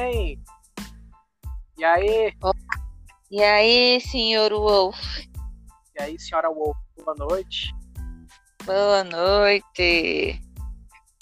[0.00, 0.42] bem?
[1.76, 2.36] E aí?
[3.30, 4.98] E aí, senhor Wolf?
[5.94, 7.74] E aí, senhora Wolf, boa noite.
[8.64, 10.40] Boa noite.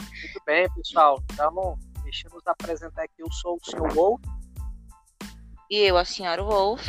[0.01, 1.21] Muito bem, pessoal.
[1.33, 3.15] Então, deixa eu nos apresentar aqui.
[3.19, 4.21] Eu sou o senhor Wolf.
[5.71, 6.87] E eu, a senhora Wolf.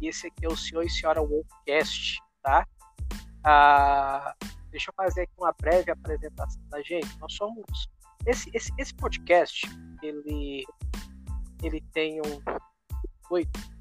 [0.00, 2.66] E esse aqui é o senhor e senhora Wolfcast, tá?
[3.44, 4.34] Ah,
[4.70, 7.18] deixa eu fazer aqui uma breve apresentação da gente.
[7.18, 7.64] Nós somos
[8.26, 9.66] esse, esse, esse podcast,
[10.06, 10.64] ele,
[11.62, 12.42] ele tem um
[13.24, 13.76] intuito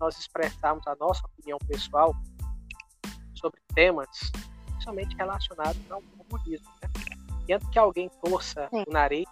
[0.00, 2.14] nós expressarmos a nossa opinião pessoal
[3.34, 4.08] sobre temas
[4.66, 6.68] principalmente relacionados ao comunismo.
[6.82, 7.54] Né?
[7.54, 8.84] Antes que alguém torça Sim.
[8.86, 9.26] o nariz,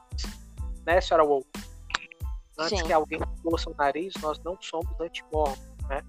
[0.87, 1.47] né, senhora Wolf?
[2.59, 2.87] Antes Sim.
[2.87, 5.59] que alguém torça o nariz, nós não somos antimórmons,
[5.89, 6.03] né?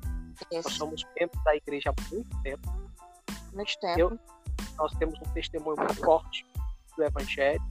[0.52, 0.64] Isso.
[0.64, 2.72] Nós somos membros da igreja há muito tempo.
[3.54, 4.00] Muito tempo.
[4.00, 4.20] Eu,
[4.78, 6.46] nós temos um testemunho muito forte
[6.98, 7.62] do Evangelho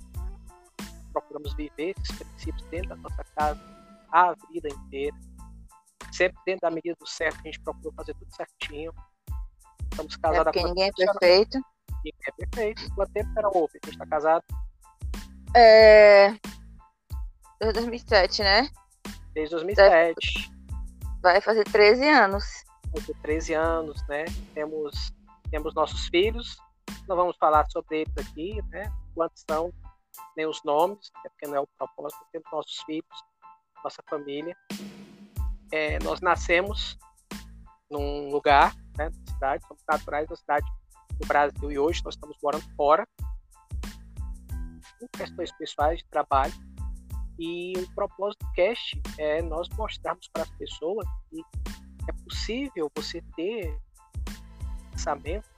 [1.13, 3.61] procuramos viver esses princípios dentro da nossa casa
[4.13, 5.17] a vida inteira.
[6.13, 8.93] Sempre dentro da medida do certo, a gente procura fazer tudo certinho.
[9.91, 11.59] Estamos casados é porque ninguém é perfeito.
[12.05, 12.95] Ninguém é perfeito.
[12.95, 14.45] Quanto tempo era o A gente está casado?
[15.57, 16.31] É.
[17.61, 18.69] Desde 2007, né?
[19.35, 20.53] Desde 2007.
[21.23, 22.45] Vai fazer 13 anos.
[22.91, 24.25] Vai fazer 13 anos, né?
[24.55, 25.13] Temos,
[25.51, 26.57] temos nossos filhos.
[27.09, 28.93] Não vamos falar sobre eles aqui, né?
[29.15, 29.73] Quantos são,
[30.37, 33.25] nem os nomes, é porque não é o propósito, temos nossos filhos,
[33.83, 34.57] nossa família.
[35.71, 36.99] É, nós nascemos
[37.91, 40.67] num lugar, né, na cidade, somos naturais da cidade
[41.19, 43.07] do Brasil e hoje nós estamos morando fora,
[44.99, 46.55] por questões pessoais de trabalho.
[47.39, 51.43] E o propósito do cast é nós mostrarmos para as pessoas que
[52.09, 53.77] é possível você ter
[54.91, 55.49] pensamento,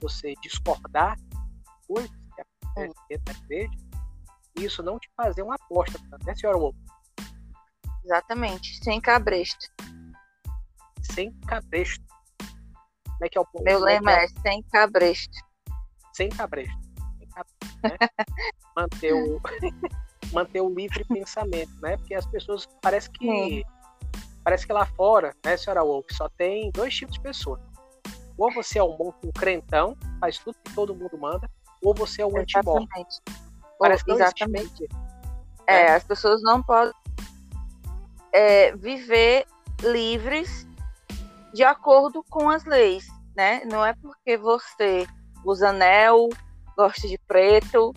[0.00, 1.18] você discordar
[1.86, 2.19] coisas
[2.74, 3.70] da igreja,
[4.56, 6.76] isso não te fazer uma aposta, né, senhora Wolf?
[8.04, 9.66] Exatamente, sem cabresto.
[11.02, 12.04] Sem cabresto.
[13.04, 13.64] Como é que é o ponto?
[13.64, 15.38] Meu é lema é, é, sem cabresto.
[16.12, 16.78] Sem cabresto.
[17.18, 17.96] Sem cabresto né?
[18.76, 19.40] manter, o,
[20.32, 21.96] manter o livre pensamento, né?
[21.96, 23.62] Porque as pessoas parece que Sim.
[24.44, 27.60] parece que lá fora, né, senhora Wolf, só tem dois tipos de pessoa.
[28.36, 31.50] Ou você é um bom um crentão, faz tudo que todo mundo manda,
[31.82, 32.88] ou você é um antimorto.
[33.78, 34.88] Parece que Exatamente.
[35.66, 36.92] É, é, as pessoas não podem
[38.32, 39.46] é, viver
[39.82, 40.66] livres
[41.52, 43.62] de acordo com as leis, né?
[43.64, 45.06] Não é porque você
[45.44, 46.28] usa anel,
[46.76, 47.92] gosta de preto,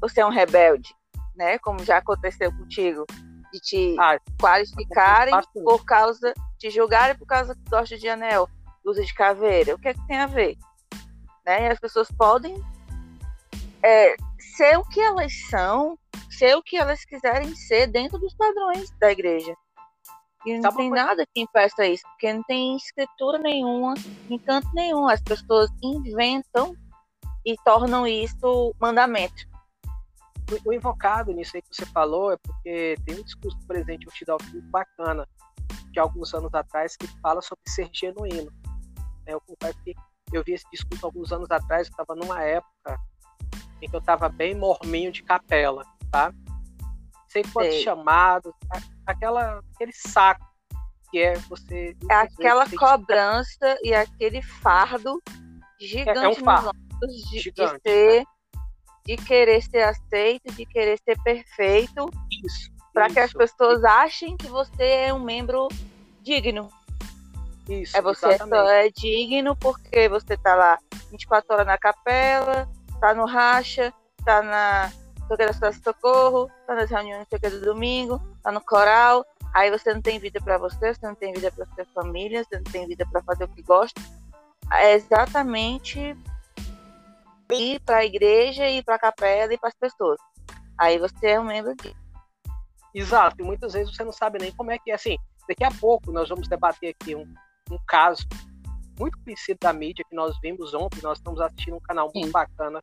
[0.00, 0.94] você é um rebelde,
[1.36, 1.58] né?
[1.58, 3.04] Como já aconteceu contigo,
[3.52, 8.48] de te ah, qualificarem por causa, te julgarem por causa que gosta de anel,
[8.84, 9.74] usa de caveira.
[9.74, 10.56] O que é que tem a ver?
[11.44, 11.68] Né?
[11.68, 12.60] As pessoas podem
[13.82, 15.98] é, ser o que elas são,
[16.30, 19.54] ser o que elas quiserem ser dentro dos padrões da igreja.
[20.44, 23.94] E não tem nada que impeça isso, porque não tem escritura nenhuma,
[24.30, 25.08] em canto nenhum.
[25.08, 26.72] As pessoas inventam
[27.44, 29.44] e tornam isso mandamento.
[30.64, 34.38] O, invocado nisso aí que você falou é porque tem um discurso presente, um Tidal
[34.52, 35.26] muito bacana,
[35.90, 38.52] de alguns anos atrás, que fala sobre ser genuíno.
[39.26, 39.94] É, eu confesso que
[40.32, 43.00] eu vi esse discurso alguns anos atrás, eu estava numa época
[43.80, 46.32] em que eu estava bem morminho de capela, tá?
[47.28, 47.82] Sei quantos Sei.
[47.82, 48.52] chamados,
[49.06, 50.46] aquela, aquele saco
[51.10, 51.96] que é você.
[52.10, 55.22] É aquela cobrança e aquele fardo
[55.80, 56.70] gigante é, é um fardo.
[57.00, 58.24] De, gigante, de, ser, né?
[59.04, 62.10] de querer ser aceito, de querer ser perfeito.
[62.44, 62.70] Isso.
[62.92, 63.86] Para que as pessoas isso.
[63.86, 65.68] achem que você é um membro
[66.22, 66.70] digno.
[67.68, 70.78] Isso, é você só é digno porque você está lá
[71.10, 72.68] 24 horas na capela,
[73.00, 73.92] tá no racha,
[74.24, 74.92] tá na
[75.28, 79.24] toqueira da socorro, tá nas reuniões do domingo, tá no coral.
[79.54, 82.56] Aí você não tem vida para você, você não tem vida para sua família, você
[82.56, 84.00] não tem vida para fazer o que gosta.
[84.72, 86.16] É exatamente
[87.52, 90.18] ir para a igreja, ir para a capela e para as pessoas.
[90.78, 91.94] Aí você é um membro de.
[92.94, 94.94] Exato, e muitas vezes você não sabe nem como é que é.
[94.94, 95.16] Assim,
[95.48, 97.26] daqui a pouco nós vamos debater aqui um,
[97.70, 98.26] um caso
[98.98, 101.00] muito conhecido da mídia que nós vimos ontem.
[101.02, 102.32] Nós estamos assistindo um canal muito Sim.
[102.32, 102.82] bacana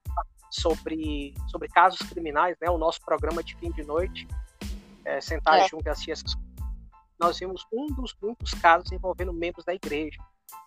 [0.50, 2.70] sobre, sobre casos criminais, né?
[2.70, 4.28] O nosso programa de fim de noite,
[5.04, 5.68] é, sentar é.
[5.68, 6.36] junto e assistir essas
[7.20, 10.18] Nós vimos um dos muitos casos envolvendo membros da igreja.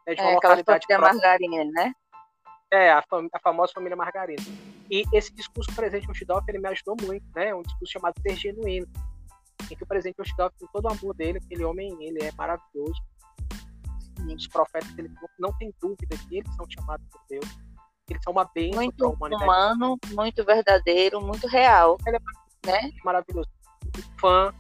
[0.06, 1.12] Né, de uma é, localidade próxima.
[1.12, 1.93] Margarina, né?
[2.72, 4.43] É, a, fam a, famosa família Margarina.
[4.90, 7.54] E esse discurso presente Ostidorf, ele me ajudou muito, né?
[7.54, 8.87] Um discurso chamado Ser Genuíno,
[9.70, 13.00] em que o presidente Ostidorf, com todo o amor dele, aquele homem, ele é maravilhoso,
[14.34, 17.46] os profetas ele não tem dúvida que eles são chamados por Deus.
[18.08, 21.99] Eles são uma bênção muito humano, muito verdadeiro, muito real.
[22.06, 22.20] Ele é
[22.67, 22.90] né?
[23.05, 23.49] maravilhoso.
[24.20, 24.55] fã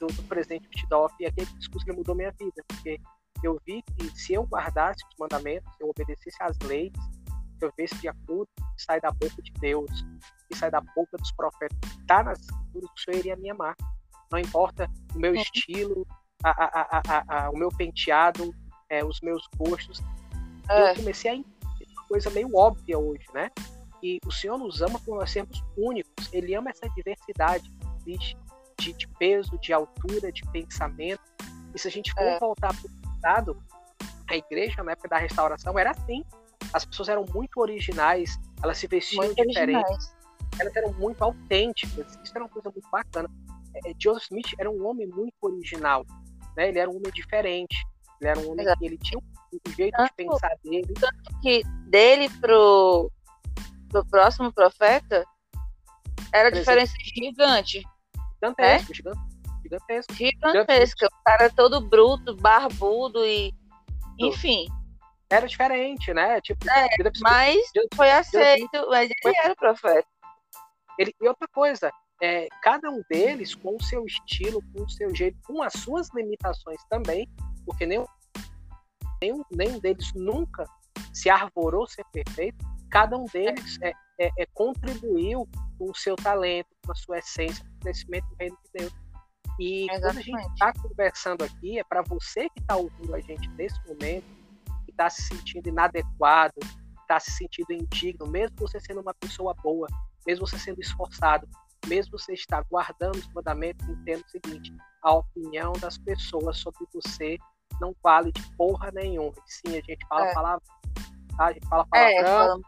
[0.00, 3.00] do, do presidente Bittdorf e aquele discurso que mudou minha vida, porque
[3.42, 6.92] eu vi que se eu guardasse os mandamentos, se eu obedecesse às leis,
[7.58, 9.90] se eu visse de acordo que sai da boca de Deus,
[10.48, 13.76] que sai da boca dos profetas, está nas escrituras, o Senhor iria me amar.
[14.32, 15.38] Não importa o meu é.
[15.38, 16.06] estilo,
[16.42, 18.50] a, a, a, o meu penteado,
[18.90, 20.02] é, os meus gostos.
[20.68, 20.90] É.
[20.90, 23.50] Eu comecei a entender uma coisa meio óbvia hoje, né?
[24.02, 26.28] E o Senhor nos ama por nós sermos únicos.
[26.32, 27.70] Ele ama essa diversidade
[28.04, 31.22] de, de peso, de altura, de pensamento.
[31.74, 32.38] E se a gente for é.
[32.38, 33.62] voltar para o passado,
[34.28, 36.24] a igreja, na época da restauração, era assim.
[36.72, 40.14] As pessoas eram muito originais, elas se vestiam muito diferente, originais.
[40.58, 42.18] elas eram muito autênticas.
[42.22, 43.28] Isso era uma coisa muito bacana.
[43.84, 46.04] É, Joseph Smith era um homem muito original,
[46.56, 46.68] né?
[46.68, 47.76] Ele era um homem diferente.
[48.20, 48.78] Ele era um homem Exato.
[48.78, 50.94] que ele tinha um jeito tanto, de pensar dele.
[50.94, 53.10] Tanto que dele pro,
[53.88, 55.24] pro próximo profeta
[56.32, 57.82] era diferença gigante.
[58.34, 58.94] Gigantesco, é?
[59.62, 60.14] gigantesco.
[60.14, 61.06] Gigantesco.
[61.06, 63.52] O cara todo bruto, barbudo e.
[64.18, 64.66] Enfim.
[65.30, 66.40] Era diferente, né?
[66.40, 66.88] Tipo, é,
[67.20, 67.56] mas
[67.94, 70.08] foi aceito, mas ele era o profeta.
[70.98, 71.90] Ele, e outra coisa,
[72.20, 76.08] é, cada um deles com o seu estilo, com o seu jeito, com as suas
[76.14, 77.28] limitações também,
[77.64, 78.06] porque nenhum,
[79.22, 80.64] nenhum, nenhum deles nunca
[81.12, 85.48] se arvorou ser perfeito, cada um deles é, é, é, contribuiu
[85.78, 88.92] com o seu talento, com a sua essência, com o crescimento do reino de Deus.
[89.58, 90.00] E Exatamente.
[90.00, 93.78] quando a gente está conversando aqui, é para você que está ouvindo a gente nesse
[93.86, 94.24] momento,
[94.84, 96.54] que está se sentindo inadequado,
[97.02, 99.86] está se sentindo indigno, mesmo você sendo uma pessoa boa,
[100.26, 101.48] mesmo você sendo esforçado,
[101.86, 104.72] mesmo você estar guardando os mandamentos, entenda o seguinte:
[105.02, 107.38] a opinião das pessoas sobre você
[107.80, 109.32] não vale de porra nenhuma.
[109.46, 110.34] Sim, a gente fala é.
[110.34, 110.62] palavra,
[111.36, 111.46] tá?
[111.46, 112.62] A gente fala é, palavrão.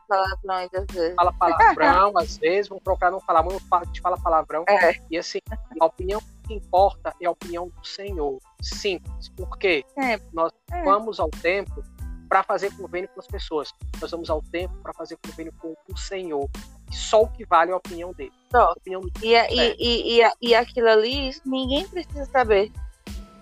[0.50, 1.14] É, às vezes.
[1.14, 4.64] Fala palavrão, às vezes, vamos procurar não falar, mas a gente fala palavrão.
[4.68, 4.94] É.
[5.10, 5.38] E assim,
[5.80, 8.38] a opinião que importa é a opinião do Senhor.
[8.62, 9.28] Simples.
[9.30, 10.18] Porque é.
[10.32, 10.82] nós é.
[10.82, 11.82] vamos ao templo
[12.28, 13.72] para fazer convênio com as pessoas.
[14.00, 16.48] Nós vamos ao templo para fazer convênio com o Senhor.
[16.92, 18.32] E só o que vale é a opinião dele.
[18.50, 18.72] Só.
[18.72, 22.70] Opinião do e, e, e, e, e aquilo ali, ninguém precisa saber.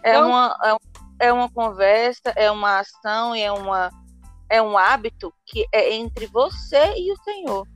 [0.04, 0.56] É uma,
[1.18, 3.90] é, é uma conversa, é uma ação, é, uma,
[4.48, 7.66] é um hábito que é entre você e o Senhor.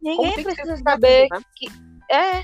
[0.00, 1.40] Ninguém precisa saber né?
[1.56, 1.66] que.
[2.10, 2.42] É,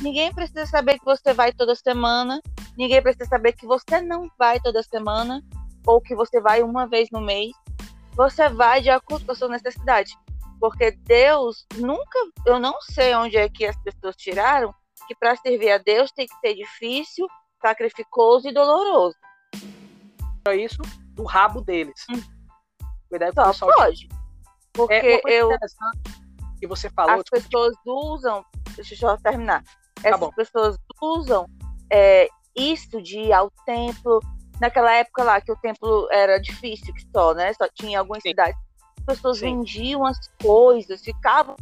[0.00, 2.40] Ninguém precisa saber que você vai toda semana.
[2.76, 5.42] Ninguém precisa saber que você não vai toda semana.
[5.86, 7.50] Ou que você vai uma vez no mês.
[8.14, 10.12] Você vai de acordo com a sua necessidade.
[10.60, 12.18] Porque Deus nunca.
[12.46, 14.74] Eu não sei onde é que as pessoas tiraram
[15.06, 17.26] que para servir a Deus tem que ser difícil,
[17.62, 19.16] sacrificoso e doloroso.
[20.46, 20.82] É isso
[21.14, 22.04] do rabo deles.
[22.10, 22.20] Hum.
[23.54, 24.08] Só pode.
[24.72, 25.50] Porque é eu.
[26.60, 27.16] Que você falou.
[27.16, 28.44] As pessoas usam.
[28.74, 29.62] Deixa eu só terminar.
[29.62, 31.46] Tá Essas tá pessoas usam
[31.90, 34.20] é, isso de ir ao templo.
[34.60, 37.52] Naquela época lá que o templo era difícil que só, né?
[37.54, 38.30] Só tinha algumas Sim.
[38.30, 38.58] cidades.
[39.08, 39.56] As pessoas Sim.
[39.56, 41.56] vendiam as coisas, ficavam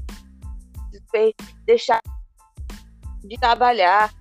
[1.65, 2.03] deixar
[3.23, 4.13] de trabalhar,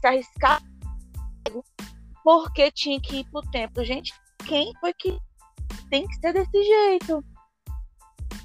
[0.00, 0.62] se arriscar
[2.22, 3.84] porque tinha que ir pro templo.
[3.84, 4.12] Gente,
[4.46, 5.18] quem foi que
[5.90, 7.24] tem que ser desse jeito?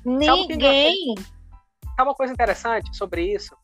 [0.06, 1.15] Ninguém.
[1.95, 3.55] Sabe uma coisa interessante sobre isso?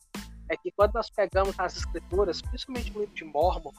[0.48, 3.72] é que quando nós pegamos nas escrituras, principalmente no livro de Mormon,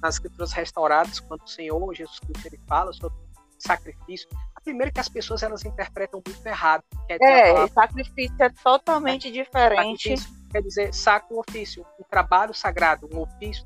[0.00, 3.18] nas escrituras restauradas, quando o Senhor Jesus Cristo ele fala sobre
[3.58, 4.28] sacrifício,
[4.64, 6.82] a primeira que as pessoas elas interpretam muito errado.
[7.06, 10.14] Quer dizer, é, palavra, sacrifício é totalmente diferente.
[10.50, 13.64] Quer dizer, sacro ofício, um trabalho sagrado, um ofício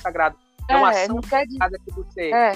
[0.00, 0.38] sagrado.
[0.70, 1.78] É, uma ação não quer dizer...
[1.84, 2.32] que você.
[2.32, 2.52] É.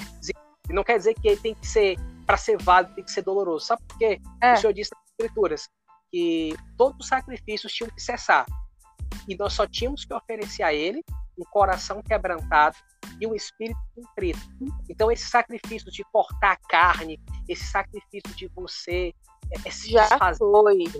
[0.69, 3.65] Não quer dizer que ele tem que ser, para ser válido, tem que ser doloroso.
[3.67, 4.19] Sabe por quê?
[4.41, 4.53] É.
[4.53, 5.69] O Senhor disse nas escrituras
[6.11, 8.45] que todos os sacrifícios tinham que cessar
[9.27, 11.03] e nós só tínhamos que oferecer a ele
[11.37, 12.75] um coração quebrantado
[13.19, 14.39] e um espírito contrito.
[14.89, 19.13] Então, esse sacrifício de cortar a carne, esse sacrifício de você
[19.65, 20.43] é, se Já fazer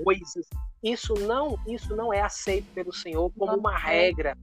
[0.03, 0.47] coisas,
[0.83, 3.79] isso não, isso não é aceito pelo Senhor como não uma é.
[3.79, 4.37] regra.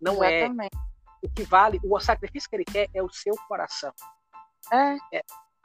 [0.00, 0.44] Não é.
[0.44, 0.74] Exatamente.
[0.74, 0.92] é.
[1.24, 3.92] O que vale, o sacrifício que ele quer é o seu coração.
[4.72, 4.96] É.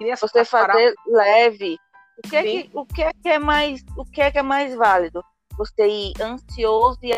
[0.02, 1.78] é você fazer leve.
[2.18, 4.44] O que, é que, o que é que é mais, o que é que é
[4.44, 5.24] mais válido?
[5.58, 7.14] Você ir ansioso e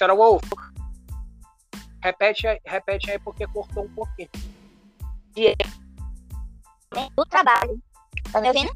[0.00, 0.42] Senhora Wolf,
[2.02, 4.30] repete, repete aí porque cortou um pouquinho.
[7.14, 7.78] Do trabalho.
[8.32, 8.72] Tá me ouvindo?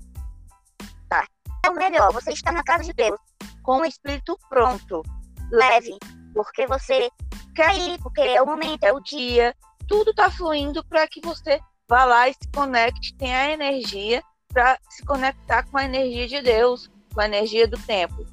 [1.08, 1.26] Tá.
[1.64, 3.18] É o melhor, você está na casa de Deus,
[3.62, 5.02] com o espírito pronto,
[5.50, 5.96] leve,
[6.34, 7.10] porque você
[7.54, 9.56] quer ir, porque é o momento, é o dia,
[9.88, 14.78] tudo tá fluindo para que você vá lá e se conecte, tenha a energia para
[14.90, 18.26] se conectar com a energia de Deus, com a energia do tempo.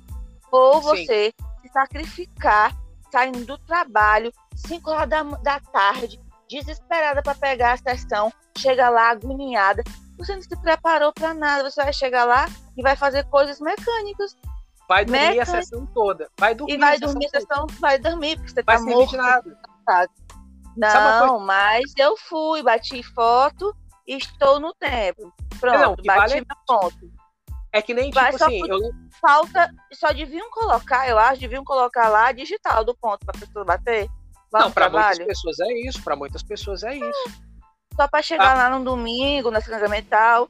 [0.51, 1.33] Ou você Sim.
[1.39, 2.75] se sacrificar
[3.11, 9.11] saindo do trabalho, 5 horas da, da tarde, desesperada para pegar a sessão, chega lá
[9.11, 9.83] agoniada.
[10.17, 12.47] Você não se preparou para nada, você vai chegar lá
[12.77, 14.37] e vai fazer coisas mecânicas.
[14.87, 15.43] Vai dormir Mecânica.
[15.43, 16.29] a sessão toda.
[16.37, 19.17] Vai dormir e vai dormir a sessão, vai dormir, porque você vai tá morto.
[19.17, 20.09] Nada.
[20.77, 23.75] Não, mas eu fui, bati foto
[24.07, 25.33] e estou no tempo.
[25.59, 26.35] Pronto, não, bati vale...
[26.35, 27.20] meu ponto.
[27.73, 28.79] É que nem tipo Vai, assim, eu...
[29.21, 34.09] falta, só deviam colocar, eu acho, deviam colocar lá digital do ponto para pessoa bater.
[34.51, 37.41] Não, para muitas pessoas é isso, para muitas pessoas é isso.
[37.95, 38.69] Só para chegar ah.
[38.69, 40.49] lá no domingo, na sacramental,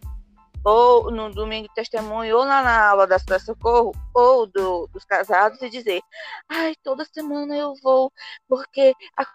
[0.63, 5.05] ou no domingo de testemunho, ou lá na aula da Cidade Socorro, ou do, dos
[5.05, 6.01] casados, e dizer:
[6.49, 8.11] ai, toda semana eu vou,
[8.47, 9.25] porque a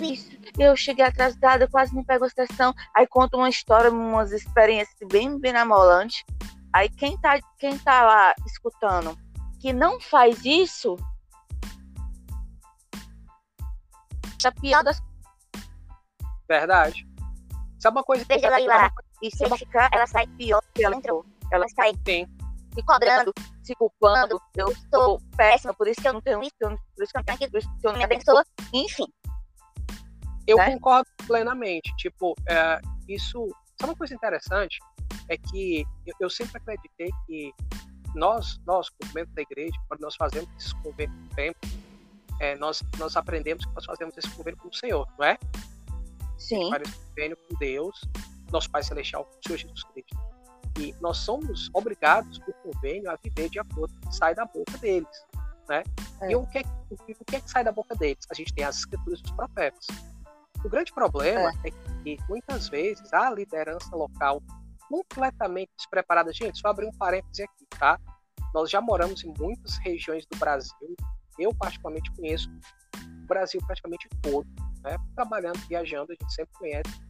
[0.00, 2.72] isso, eu cheguei atrasada, quase não pego a sessão.
[2.94, 6.24] Aí conta uma história, umas experiências bem bem amolantes.
[6.72, 9.16] Aí quem tá, quem tá lá escutando
[9.58, 10.96] que não faz isso,
[14.40, 15.00] tá pior das.
[16.48, 17.06] Verdade.
[17.78, 18.24] Sabe uma coisa?
[18.24, 18.90] Deixa ela ir lá.
[19.22, 21.24] E se ela ficar, ela sai pior que ela entrou.
[21.52, 22.26] Ela sai Sim.
[22.74, 24.40] se cobrando, se culpando.
[24.56, 27.24] Eu sou péssima, por isso que eu não tenho isso, por isso que eu não
[27.24, 28.44] tenho aquilo, por isso que eu não me abençoa.
[28.72, 29.06] Enfim.
[30.46, 30.72] Eu né?
[30.72, 31.94] concordo plenamente.
[31.96, 33.48] Tipo, é, isso.
[33.78, 34.78] Sabe uma coisa interessante?
[35.30, 37.54] É que eu, eu sempre acreditei que
[38.14, 41.58] nós, nós, movimento da igreja, quando nós fazemos esse convênio com o tempo,
[42.40, 45.38] é, nós, nós aprendemos que nós fazemos esse convênio com o Senhor, não é?
[46.38, 46.68] Sim.
[46.70, 48.00] Faz esse convênio com Deus,
[48.50, 50.18] nosso Pai Celestial, com o Senhor Jesus Cristo.
[50.78, 54.44] E nós somos obrigados, por convênio, a viver de acordo com o que sai da
[54.44, 55.26] boca deles.
[55.68, 55.84] Né?
[56.22, 56.32] É.
[56.32, 58.26] E o que, é, o, o que é que sai da boca deles?
[58.30, 59.86] A gente tem as escrituras dos profetas.
[60.64, 61.70] O grande problema é, é
[62.02, 64.42] que muitas vezes a liderança local
[64.90, 66.32] completamente despreparada.
[66.32, 67.98] Gente, só abrir um parêntese aqui, tá?
[68.52, 70.96] Nós já moramos em muitas regiões do Brasil.
[71.38, 72.50] Eu, particularmente, conheço
[73.22, 74.46] o Brasil praticamente todo.
[74.82, 74.96] Né?
[75.14, 77.00] Trabalhando, viajando, a gente sempre conhece.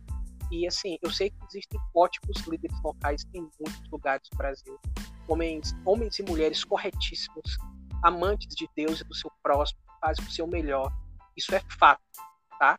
[0.50, 4.78] E, assim, eu sei que existem ótimos líderes locais em muitos lugares do Brasil.
[5.26, 7.56] Homens, homens e mulheres corretíssimos,
[8.02, 10.92] amantes de Deus e do seu próximo, fazem o seu melhor.
[11.36, 12.02] Isso é fato,
[12.58, 12.76] tá?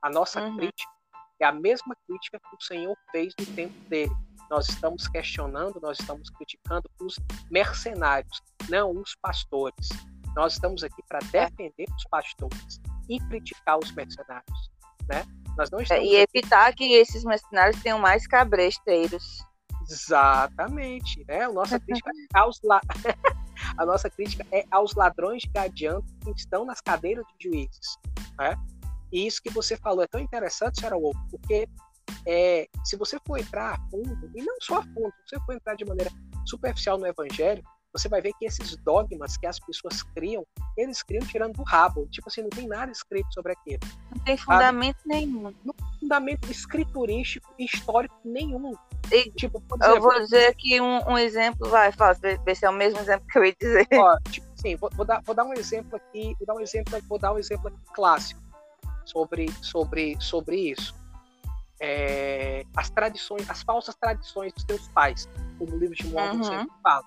[0.00, 0.56] A nossa uhum.
[0.56, 0.90] crítica
[1.40, 4.14] é a mesma crítica que o Senhor fez no tempo dele.
[4.50, 7.16] Nós estamos questionando, nós estamos criticando os
[7.50, 9.88] mercenários, não os pastores.
[10.34, 14.70] Nós estamos aqui para defender os pastores e criticar os mercenários,
[15.08, 15.24] né?
[15.56, 19.44] Nós não estamos e evitar que esses mercenários tenham mais cabresteiros.
[19.90, 21.44] Exatamente, né?
[21.44, 22.80] A nossa crítica é aos la...
[23.76, 27.98] a nossa crítica é aos ladrões de adianto que estão nas cadeiras de juízes,
[28.38, 28.54] né?
[29.10, 31.68] E isso que você falou é tão interessante, Sarah Wolf, porque
[32.26, 35.54] é, se você for entrar a fundo, e não só a fundo, se você for
[35.54, 36.10] entrar de maneira
[36.46, 37.62] superficial no evangelho,
[37.92, 40.46] você vai ver que esses dogmas que as pessoas criam,
[40.76, 42.06] eles criam tirando do rabo.
[42.10, 43.80] Tipo assim, não tem nada escrito sobre aquilo.
[44.14, 45.08] Não tem fundamento sabe?
[45.08, 45.54] nenhum.
[45.64, 48.74] Não tem fundamento escriturístico e histórico nenhum.
[49.10, 52.70] E, tipo, exemplo, eu vou dizer aqui um, um exemplo, vai, faz, ver se é
[52.70, 53.88] o mesmo exemplo que eu ia dizer.
[53.94, 57.02] Ó, tipo assim, vou, vou, dar, vou dar um exemplo aqui, vou dar um exemplo,
[57.08, 58.40] vou dar um exemplo aqui clássico
[59.06, 60.94] sobre, sobre, sobre isso.
[61.80, 66.44] É, as tradições, as falsas tradições dos teus pais, como o livro de Mormon uhum.
[66.44, 67.04] sempre fala.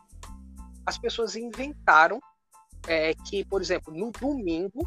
[0.86, 2.20] As pessoas inventaram
[2.88, 4.82] é, que, por exemplo, no domingo,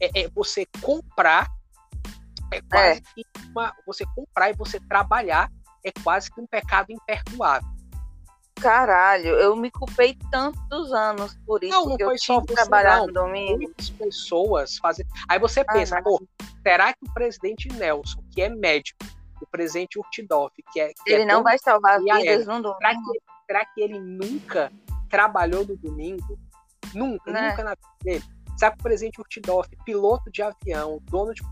[0.00, 1.48] é, é você comprar
[2.52, 3.02] é quase é.
[3.14, 5.50] que uma, você comprar e você trabalhar
[5.84, 7.68] é quase que um pecado imperdoável.
[8.60, 11.72] Caralho, eu me culpei tantos anos por isso.
[11.72, 13.06] Não, não que foi eu só você, trabalhar não.
[13.06, 13.62] no domingo.
[13.62, 15.06] Muitas pessoas fazem.
[15.28, 16.22] Aí você ah, pensa, ah, pô,
[16.62, 18.98] será que o presidente Nelson, que é médico,
[19.40, 20.92] o presidente Urtidoff, que é.
[21.04, 22.78] Que ele é não vai salvar vidas no domingo.
[22.78, 24.72] Será que, será que ele nunca
[25.08, 26.38] trabalhou no domingo?
[26.94, 27.50] Nunca, né?
[27.50, 28.24] nunca na vida dele.
[28.58, 31.42] Sabe que o presidente Urtidoff, piloto de avião, dono de.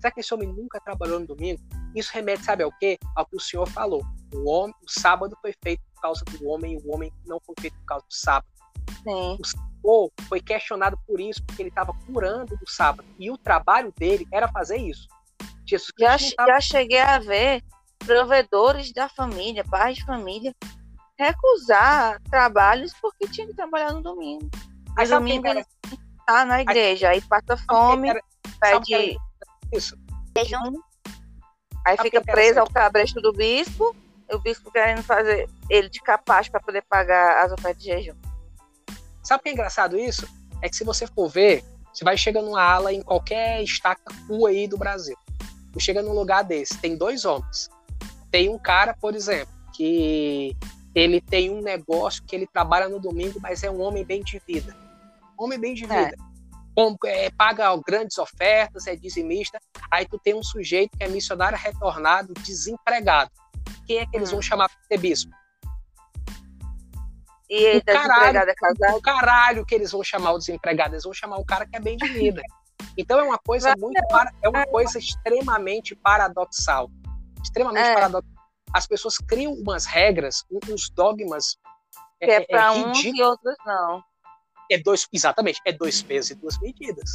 [0.00, 1.60] Será que esse homem nunca trabalhou no domingo?
[1.94, 2.98] Isso remete, sabe ao quê?
[3.16, 4.02] Ao que o senhor falou.
[4.32, 7.76] O, homem, o sábado foi feito por causa do homem, o homem não foi feito
[7.80, 8.48] por causa do sábado.
[9.02, 9.38] Sim.
[9.38, 13.06] O Senhor foi questionado por isso, porque ele estava curando no sábado.
[13.18, 15.06] E o trabalho dele era fazer isso.
[15.66, 16.48] Jesus já, tava...
[16.50, 17.62] já cheguei a ver
[17.98, 20.54] provedores da família, pais de família,
[21.18, 24.48] recusar trabalhos porque tinha que trabalhar no domingo.
[24.96, 25.64] No domingo ele
[26.18, 28.08] está na igreja, aí passa fome,
[28.58, 29.18] pede
[29.72, 29.96] isso.
[31.86, 33.94] Aí fica preso ao cabresto do bispo
[34.34, 38.14] o bispo querendo fazer ele de capaz para poder pagar as ofertas de jejum.
[39.22, 40.26] Sabe o que é engraçado isso?
[40.62, 44.50] É que se você for ver, você vai chegando numa ala em qualquer estaca rua
[44.50, 45.16] aí do Brasil.
[45.72, 47.68] Tu chega num lugar desse, tem dois homens.
[48.30, 50.56] Tem um cara, por exemplo, que
[50.94, 54.40] ele tem um negócio que ele trabalha no domingo, mas é um homem bem de
[54.46, 54.76] vida.
[55.38, 56.14] Homem bem de vida.
[56.14, 56.30] É.
[56.74, 59.58] Com, é, paga grandes ofertas, é dizimista.
[59.90, 63.30] Aí tu tem um sujeito que é missionário retornado, desempregado.
[63.90, 64.34] Quem é que eles hum.
[64.34, 65.32] vão chamar para ser bispo?
[67.48, 68.96] E ele tá desempregado é casado?
[68.96, 70.94] O caralho que eles vão chamar o desempregado.
[70.94, 72.40] Eles vão chamar o cara que é bem de vida.
[72.96, 74.00] Então é uma coisa muito
[74.42, 76.88] é uma coisa extremamente paradoxal.
[77.42, 77.94] Extremamente é.
[77.94, 78.30] paradoxal.
[78.72, 81.58] As pessoas criam umas regras, uns dogmas.
[82.20, 84.04] É, que é, é para uns e outros não.
[84.70, 87.10] É dois, exatamente, é dois pesos e duas medidas.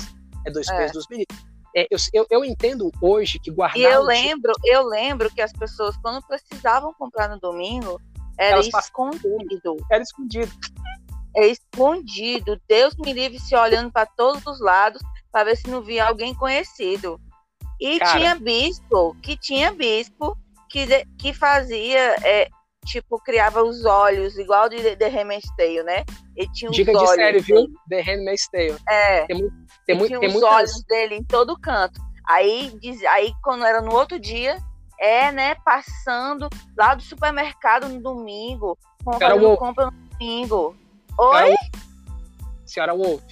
[0.45, 0.75] É dois é.
[0.75, 1.54] pesos e duas medidas.
[1.75, 3.77] É, eu, eu, eu, entendo hoje que guardar.
[3.77, 7.99] E eu lembro, eu lembro que as pessoas, quando precisavam comprar no domingo,
[8.37, 9.77] era escondido.
[9.91, 10.51] Era escondido.
[11.35, 12.61] É escondido.
[12.67, 15.01] Deus me livre se olhando para todos os lados
[15.31, 17.19] para ver se não via alguém conhecido.
[17.79, 18.17] E Cara.
[18.17, 20.37] tinha bispo, que tinha bispo
[20.69, 22.47] que, que fazia, é,
[22.85, 26.05] tipo, criava os olhos, igual de The Handmaid's Tale, né?
[26.35, 27.67] Ele tinha Dica de olhos sério, viu?
[27.89, 28.75] The Handmaid's Tale.
[28.87, 29.25] É.
[29.25, 29.51] Tem,
[29.85, 30.53] tem, muito, tinha tem os muitas...
[30.53, 31.99] olhos dele em todo canto.
[32.27, 34.57] Aí, diz, aí, quando era no outro dia,
[34.99, 40.75] é, né, passando lá do supermercado no domingo, comprando compra no domingo.
[41.17, 41.55] Oi?
[42.65, 43.23] Senhora Wolf.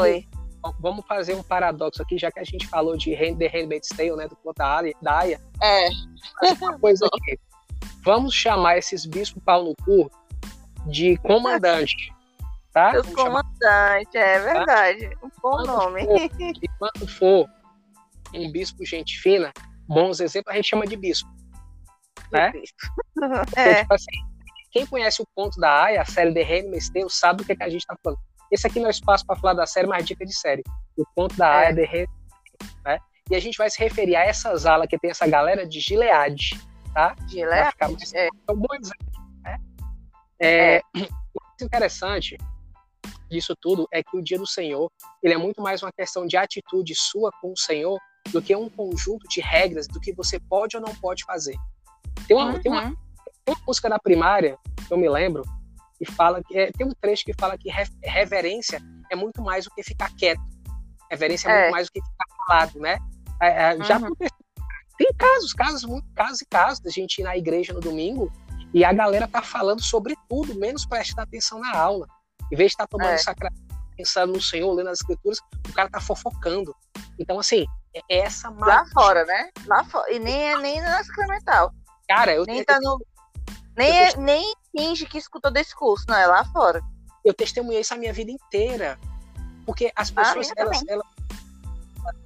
[0.00, 0.26] Oi.
[0.62, 4.16] Vamos, vamos, fazer um paradoxo aqui, já que a gente falou de The Handmaid's Tale,
[4.16, 5.40] né, do conto da Aya.
[5.62, 5.88] É.
[6.60, 7.38] Uma coisa aqui.
[8.02, 10.10] Vamos chamar esses bispos pau no cu
[10.86, 12.12] de comandante.
[12.72, 12.92] Tá?
[12.98, 14.44] Os comandante, é tá?
[14.52, 15.10] verdade.
[15.10, 15.26] Tá?
[15.26, 16.04] Um bom nome.
[16.04, 17.50] For, e quando for
[18.34, 19.52] um bispo gente fina,
[19.88, 21.28] bons exemplos, a gente chama de bispo.
[22.32, 22.52] Né?
[23.16, 23.82] Então, é.
[23.82, 24.06] tipo assim,
[24.70, 27.56] quem conhece o conto da Aya, a série The Handmaid's Tale, sabe o que, é
[27.56, 28.20] que a gente está falando.
[28.50, 30.62] Esse aqui não é espaço para falar da série, mas dica de série.
[30.96, 31.74] O conto da Aya, é.
[31.74, 32.20] The Handmaid's
[32.84, 32.98] né?
[33.30, 36.60] E a gente vai se referir a essas alas que tem essa galera de Gilead,
[36.92, 37.14] tá?
[37.28, 37.74] Gilead?
[37.80, 38.12] Mais...
[38.14, 38.28] É.
[38.46, 39.58] bom exemplo, né?
[40.40, 40.82] É, é.
[40.94, 42.36] O mais interessante
[43.30, 44.90] disso tudo é que o dia do Senhor,
[45.22, 47.98] ele é muito mais uma questão de atitude sua com o Senhor
[48.32, 51.56] do que um conjunto de regras do que você pode ou não pode fazer.
[52.26, 52.60] Tem uma, uhum.
[52.60, 54.58] tem uma, tem uma música da primária,
[54.90, 55.42] eu me lembro,
[55.96, 57.70] que fala que é, tem um trecho que fala que
[58.02, 60.40] reverência é muito mais do que ficar quieto.
[61.10, 62.98] Reverência é, é muito mais do que ficar calado, né?
[63.40, 64.14] É, é, já uhum.
[65.00, 68.30] Tem casos, casos, muito casos e casos da gente ir na igreja no domingo
[68.74, 72.06] e a galera tá falando sobre tudo, menos prestar atenção na aula.
[72.52, 73.16] Em vez de estar tá tomando é.
[73.16, 73.62] sacramento,
[73.96, 76.76] pensando no Senhor, lendo as escrituras, o cara tá fofocando.
[77.18, 79.48] Então, assim, é essa Lá fora, né?
[79.66, 80.12] Lá fora.
[80.12, 81.72] E nem é nem na sacramental.
[82.06, 82.44] Cara, eu.
[82.44, 83.02] Nem, tá no,
[83.74, 86.82] nem, eu, é, nem finge que escutou desse curso, não, é lá fora.
[87.24, 88.98] Eu testemunhei isso a minha vida inteira.
[89.64, 91.06] Porque as ah, pessoas, ah, elas, elas,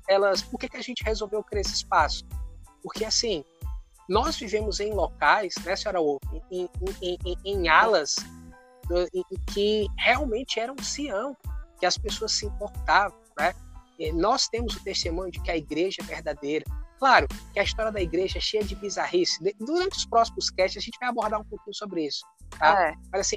[0.08, 2.24] elas, Por que, que a gente resolveu criar esse espaço?
[2.84, 3.42] Porque, assim,
[4.08, 6.68] nós vivemos em locais, né, senhora Wolf, em,
[7.02, 8.16] em, em, em alas
[9.14, 11.34] em, que realmente eram Sião,
[11.80, 13.54] que as pessoas se importavam, né?
[14.12, 16.64] nós temos o testemunho de que a igreja é verdadeira.
[16.98, 19.42] Claro que a história da igreja é cheia de bizarrice.
[19.58, 22.24] Durante os próximos casts, a gente vai abordar um pouquinho sobre isso.
[22.58, 22.88] Tá?
[22.88, 22.94] É.
[23.10, 23.36] Mas assim,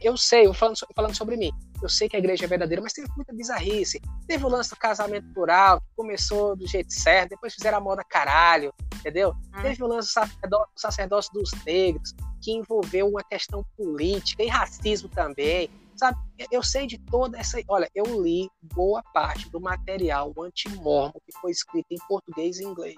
[0.00, 1.50] eu sei, falando, falando sobre mim,
[1.82, 4.00] eu sei que a igreja é verdadeira, mas teve muita bizarrice.
[4.26, 8.04] Teve o lance do casamento plural, que começou do jeito certo, depois fizeram a moda
[8.04, 9.30] caralho, entendeu?
[9.30, 9.62] Hum.
[9.62, 14.48] Teve o lance do sacerdócio, do sacerdócio dos negros, que envolveu uma questão política e
[14.48, 15.70] racismo também.
[15.96, 16.18] Sabe,
[16.50, 17.60] eu sei de toda essa.
[17.68, 22.96] Olha, eu li boa parte do material anti-mormon que foi escrito em português e inglês.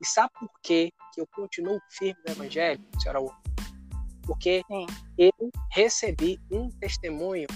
[0.00, 3.20] E sabe por quê que eu continuo firme no Evangelho, senhora?
[4.22, 4.86] Porque Sim.
[5.18, 5.32] eu
[5.70, 7.46] recebi um testemunho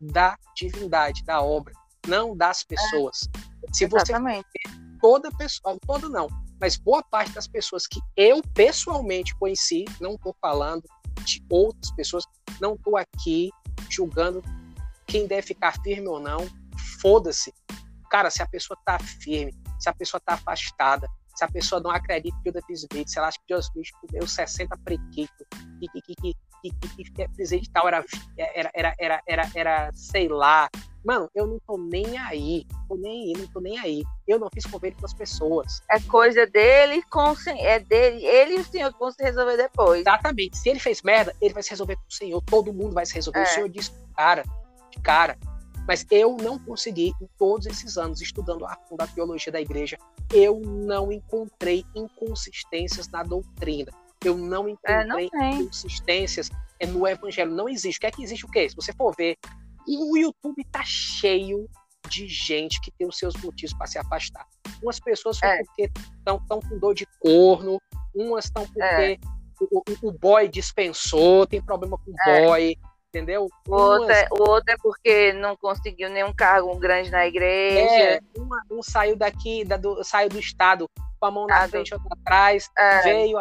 [0.00, 1.72] da divindade, da obra,
[2.06, 3.28] não das pessoas.
[3.34, 4.12] É, Se você
[5.00, 6.28] toda pessoa, toda não,
[6.60, 10.84] mas boa parte das pessoas que eu pessoalmente conheci, não estou falando
[11.24, 12.24] de outras pessoas,
[12.60, 13.50] não estou aqui
[13.90, 14.42] julgando
[15.06, 16.38] quem deve ficar firme ou não.
[17.00, 17.52] Foda-se.
[18.10, 21.90] Cara, se a pessoa tá firme, se a pessoa tá afastada, se a pessoa não
[21.90, 25.46] acredita que o Smith, se ela acha que o Smith comeu 60 prequitos,
[25.80, 28.04] que, que, que, que, que, que presidente tal era,
[28.38, 30.68] era, era, era, era, era, sei lá.
[31.04, 32.66] Mano, eu não tô nem aí.
[32.88, 34.02] Tô nem aí, não tô nem aí.
[34.26, 35.82] Eu não fiz convênio com as pessoas.
[35.90, 40.00] É coisa dele com é dele, ele e o senhor vão se resolver depois.
[40.00, 40.56] Exatamente.
[40.56, 42.42] Se ele fez merda, ele vai se resolver com o senhor.
[42.42, 43.40] Todo mundo vai se resolver.
[43.40, 43.42] É.
[43.42, 44.44] O senhor disse cara,
[44.90, 45.36] de cara.
[45.86, 49.98] Mas eu não consegui, em todos esses anos, estudando a fundo a teologia da igreja,
[50.32, 53.92] eu não encontrei inconsistências na doutrina.
[54.24, 57.50] Eu não encontrei é, não inconsistências é, no evangelho.
[57.50, 57.98] Não existe.
[57.98, 58.68] O que é que existe o quê?
[58.68, 59.36] Se você for ver,
[59.86, 61.68] o YouTube tá cheio
[62.08, 64.46] de gente que tem os seus motivos para se afastar.
[64.82, 65.58] Umas pessoas é.
[65.58, 67.80] porque estão com dor de corno,
[68.14, 69.18] umas estão porque é.
[69.60, 72.46] o, o, o, boy dispensou, tem problema com o é.
[72.46, 72.78] boy,
[73.14, 73.48] entendeu?
[73.68, 77.94] O outro, é, o outro é porque não conseguiu nenhum cargo grande na igreja.
[77.94, 81.90] É, uma, um saiu daqui, da, do, saiu do estado com a mão na frente
[81.90, 83.02] e outra atrás, é.
[83.02, 83.40] veio,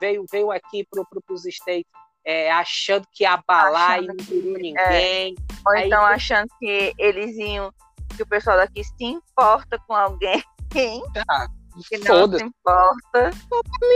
[0.00, 1.90] veio, veio aqui para os States
[2.24, 5.34] é, achando que ia abalar achando e não viu ninguém.
[5.34, 5.52] É.
[5.66, 7.72] Ou Aí, então achando que eles iam,
[8.16, 10.42] que o pessoal daqui se importa com alguém.
[11.28, 11.46] Ah,
[11.88, 13.30] que não se importa.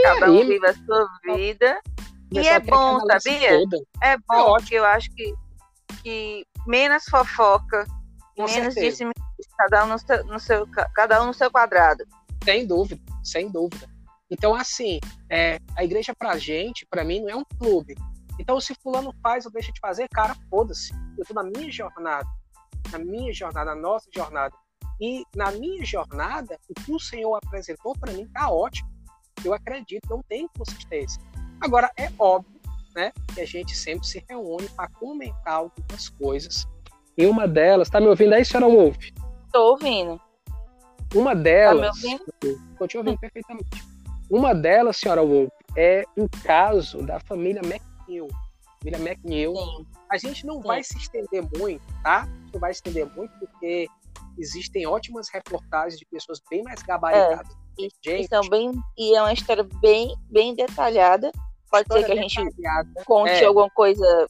[0.03, 1.79] Cada um vive a sua vida.
[2.31, 3.51] E é bom, sabia?
[4.01, 5.33] É bom, porque eu acho que,
[6.03, 7.85] que menos fofoca,
[8.35, 9.03] Com menos disse
[9.57, 12.03] cada um no seu, no seu, cada um no seu quadrado.
[12.43, 13.87] Sem dúvida, sem dúvida.
[14.29, 17.95] Então, assim, é, a igreja pra gente, pra mim, não é um clube.
[18.39, 20.91] Então, se fulano faz ou deixa de fazer, cara, foda-se.
[21.17, 22.27] Eu tô na minha jornada.
[22.91, 24.55] Na minha jornada, na nossa jornada.
[24.99, 28.89] E na minha jornada, o que o Senhor apresentou para mim tá ótimo.
[29.43, 31.21] Eu acredito, não tem consistência.
[31.61, 32.55] Agora, é óbvio
[32.95, 36.67] né, que a gente sempre se reúne para comentar algumas coisas.
[37.17, 38.97] E uma delas, tá me ouvindo aí, senhora Wolf?
[39.51, 40.19] Tô ouvindo.
[41.13, 42.01] Uma delas.
[42.01, 42.61] Tá me ouvindo?
[42.77, 43.83] Tô te ouvindo perfeitamente.
[44.29, 48.27] Uma delas, senhora Wolf, é o caso da família McNeil.
[48.79, 49.55] Família McNeil.
[49.55, 49.85] Sim.
[50.09, 50.67] A gente não Sim.
[50.67, 52.27] vai se estender muito, tá?
[52.53, 53.87] Não vai se estender muito, porque
[54.37, 57.51] existem ótimas reportagens de pessoas bem mais gabaritadas.
[57.51, 57.83] É.
[57.83, 58.25] E, gente.
[58.25, 61.31] E, são bem, e é uma história bem, bem detalhada.
[61.83, 62.39] Pode ser que a gente
[63.05, 63.45] conte é.
[63.45, 64.27] alguma coisa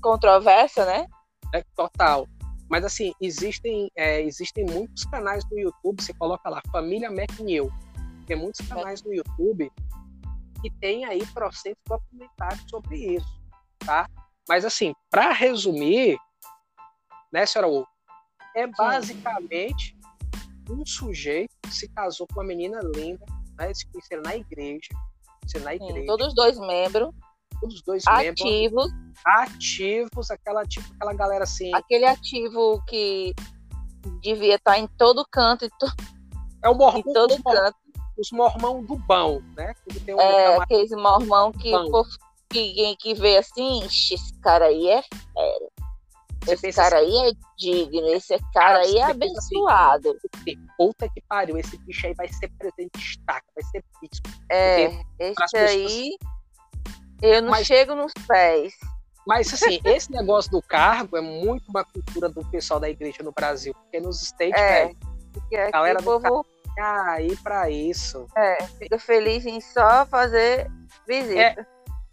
[0.00, 1.06] controversa, né?
[1.54, 2.26] É, total.
[2.68, 7.70] Mas assim, existem, é, existem muitos canais no YouTube, você coloca lá, Família McNeil.
[8.26, 9.70] Tem muitos canais no YouTube
[10.62, 13.40] que tem aí processos documentários sobre isso,
[13.84, 14.08] tá?
[14.48, 16.16] Mas assim, para resumir,
[17.32, 17.86] né, senhora Wu,
[18.54, 19.96] é basicamente
[20.70, 23.24] um sujeito se casou com uma menina linda,
[23.58, 23.72] né?
[23.74, 24.88] Se conheceram na igreja.
[25.60, 26.00] Na igreja.
[26.00, 27.10] Sim, todos dois membros.
[27.60, 28.42] Todos dois ativos.
[28.42, 28.92] membros.
[29.24, 31.72] Ativos, aquela, tipo, aquela galera assim.
[31.74, 33.34] Aquele ativo que
[34.20, 35.68] devia estar em todo canto.
[35.78, 35.86] To...
[36.62, 37.00] É o mormão.
[37.00, 37.76] Em todo os canto.
[38.18, 39.74] Os mormão do bom, né?
[40.08, 41.72] Um é, aqueles mormão que,
[42.50, 45.71] que, que vê assim, esse cara aí é fera.
[46.48, 50.16] Esse cara aí é digno, esse cara aí é abençoado.
[50.76, 54.28] Puta que pariu, esse bicho aí vai ser presente destaca, vai ser bispo.
[54.50, 54.86] É,
[55.18, 56.16] esse aí
[57.22, 58.72] eu não mas, chego nos pés.
[59.24, 63.30] Mas assim, esse negócio do cargo é muito uma cultura do pessoal da igreja no
[63.30, 66.44] Brasil, porque nos States, é, velho, a galera do povo...
[66.76, 68.26] cargo, aí para isso.
[68.36, 70.68] É, fica feliz em só fazer
[71.06, 71.40] visita.
[71.40, 71.66] É,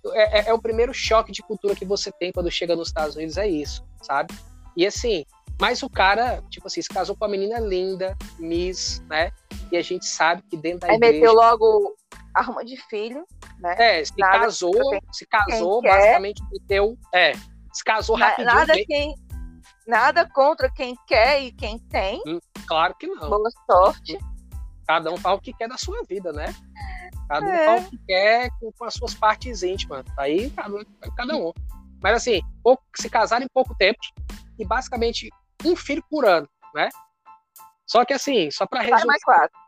[0.07, 3.15] é, é, é, o primeiro choque de cultura que você tem quando chega nos Estados
[3.15, 4.33] Unidos, é isso, sabe?
[4.75, 5.25] E assim,
[5.59, 9.31] mas o cara, tipo assim, se casou com uma menina linda, Miss, né?
[9.71, 11.13] E a gente sabe que dentro da Aí igreja...
[11.13, 11.95] meteu logo
[12.33, 13.25] arma de filho,
[13.59, 13.75] né?
[13.77, 14.73] É, se nada casou,
[15.11, 16.49] se casou, basicamente quer.
[16.51, 16.97] meteu...
[17.13, 17.33] É,
[17.73, 18.55] se casou rapidinho.
[18.55, 19.15] Nada, quem,
[19.85, 22.21] nada contra quem quer e quem tem.
[22.25, 23.29] Hum, claro que não.
[23.29, 24.17] Boa sorte.
[24.87, 26.55] Cada um fala o que quer da sua vida, né?
[27.29, 27.65] Cada um é.
[27.65, 30.03] fala o que quer com, as suas partes íntimas.
[30.17, 30.49] Aí
[31.15, 31.53] cada, um.
[32.01, 33.99] Mas assim, pouco, se casaram em pouco tempo
[34.57, 35.29] e basicamente
[35.63, 36.89] um filho por ano, né?
[37.85, 39.05] Só que assim, só para resumir.
[39.05, 39.59] mais quatro.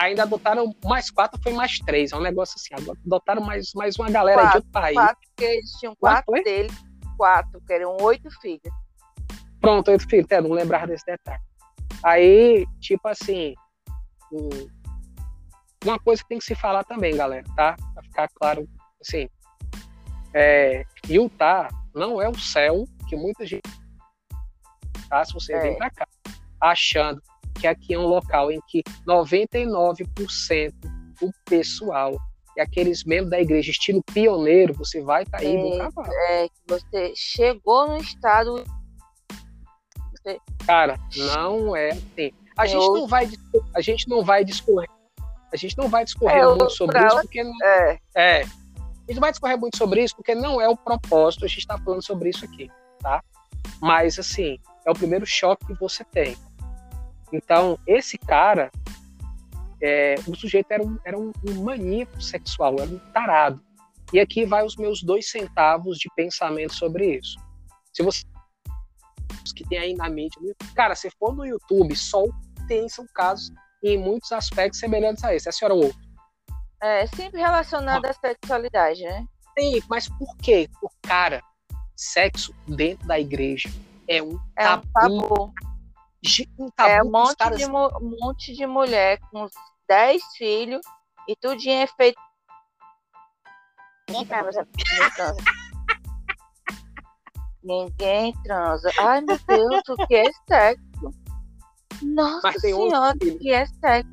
[0.00, 2.12] Ainda adotaram mais quatro, foi mais três.
[2.12, 2.74] É um negócio assim.
[3.06, 4.94] Adotaram mais, mais uma galera quatro, de outro país.
[4.94, 6.84] Quatro, porque eles tinham quatro, quatro deles.
[7.16, 8.72] Quatro, que eram oito filhos.
[9.60, 10.26] Pronto, oito filhos.
[10.30, 11.42] É, não lembrar desse detalhe.
[12.02, 13.54] Aí, tipo assim,
[15.84, 17.76] uma coisa que tem que se falar também, galera, tá?
[17.92, 18.68] Pra ficar claro,
[19.00, 19.28] assim,
[20.32, 23.62] é, Utah não é o céu que muita gente
[25.08, 25.24] tá?
[25.24, 25.60] Se você é.
[25.60, 26.06] vem para cá
[26.60, 27.22] achando
[27.60, 30.72] que aqui é um local em que 99%
[31.20, 32.16] do pessoal
[32.56, 36.12] e aqueles membros da igreja estilo pioneiro, você vai cair é, no cavalo.
[36.28, 38.64] É, que você chegou no estado.
[40.12, 40.38] Você...
[40.64, 42.32] Cara, não é assim.
[42.56, 43.28] A gente não vai
[43.74, 44.88] a gente não vai discorrer
[45.54, 47.98] a gente não vai discorrer é, muito sobre isso porque é.
[48.16, 48.40] é.
[48.42, 51.60] A gente não vai discorrer muito sobre isso porque não é o propósito a gente
[51.60, 52.68] está falando sobre isso aqui
[53.00, 53.22] tá?
[53.80, 56.36] Mas assim é o primeiro choque que você tem.
[57.32, 58.70] Então esse cara
[59.80, 63.62] é, o sujeito era um, era um, um maníaco sexual era um tarado.
[64.12, 67.36] E aqui vai os meus dois centavos de pensamento sobre isso.
[67.92, 68.24] Se você
[69.54, 70.40] que tem aí na mídia.
[70.74, 72.24] Cara, se for no YouTube, só
[72.66, 73.52] tem são casos
[73.84, 75.48] em muitos aspectos semelhantes a esse.
[75.48, 75.94] A senhora Wolf.
[76.82, 78.10] É, sempre relacionado ah.
[78.10, 79.26] à sexualidade, né?
[79.58, 80.68] Sim, mas por quê?
[80.80, 81.42] Por cara,
[81.94, 83.70] sexo dentro da igreja
[84.08, 84.84] é um é tabu.
[85.06, 85.54] Um tabu.
[86.58, 87.58] um tabu é um monte, caras...
[87.58, 89.46] de, um monte de mulher com
[89.88, 90.80] 10 filhos
[91.28, 92.20] e tudinho é feito.
[94.08, 94.68] Ninguém transa.
[97.62, 98.90] Ninguém transa.
[98.98, 101.23] Ai, meu Deus, o que é sexo?
[102.02, 104.10] Nossa senhora, o que é sexo?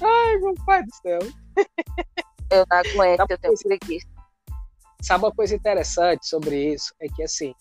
[0.00, 1.18] Ai, meu pai do céu.
[2.50, 4.06] Eu não aguento, eu tenho preguiça.
[5.00, 6.94] Sabe uma coisa interessante sobre isso?
[7.00, 7.54] É que, assim,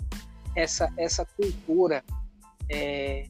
[0.55, 2.03] essa, essa cultura
[2.69, 3.25] é,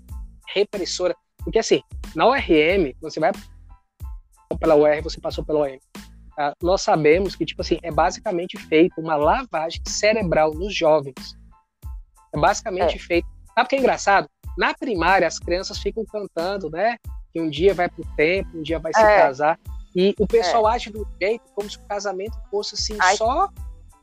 [0.54, 1.16] repressora.
[1.38, 1.82] Porque, assim,
[2.16, 3.32] na URM, você vai
[4.60, 5.80] pela UR, você passou pela URM.
[6.36, 6.54] Tá?
[6.62, 11.38] Nós sabemos que, tipo assim, é basicamente feito uma lavagem cerebral nos jovens.
[12.34, 13.00] É basicamente é.
[13.00, 13.28] feito.
[13.54, 14.30] Sabe o que é engraçado?
[14.58, 16.98] Na primária, as crianças ficam cantando, né?
[17.32, 19.18] Que um dia vai pro tempo, um dia vai se é.
[19.20, 19.60] casar.
[19.96, 20.76] E o pessoal é.
[20.76, 23.18] age do jeito como se o casamento fosse assim, Ai.
[23.18, 23.50] só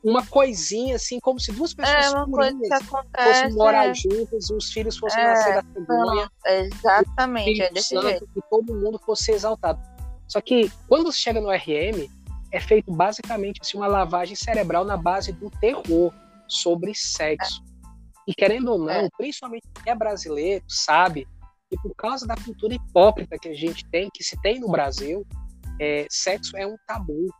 [0.03, 3.93] uma coisinha, assim, como se duas pessoas é, purinhas fossem morar é.
[3.93, 6.31] juntas os filhos fossem é, nascer da cegonha.
[6.45, 8.27] Exatamente, é desse jeito.
[8.35, 9.79] E todo mundo fosse exaltado.
[10.27, 12.07] Só que quando você chega no RM,
[12.51, 16.13] é feito basicamente assim, uma lavagem cerebral na base do terror
[16.47, 17.61] sobre sexo.
[18.29, 19.09] E querendo ou não, é.
[19.17, 21.27] principalmente quem é brasileiro, sabe
[21.67, 25.25] que por causa da cultura hipócrita que a gente tem, que se tem no Brasil,
[25.81, 27.33] é, sexo é um tabu.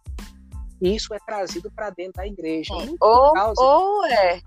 [0.81, 2.73] E isso é trazido para dentro da igreja.
[2.99, 3.61] Ou, causa...
[3.61, 4.41] ou é.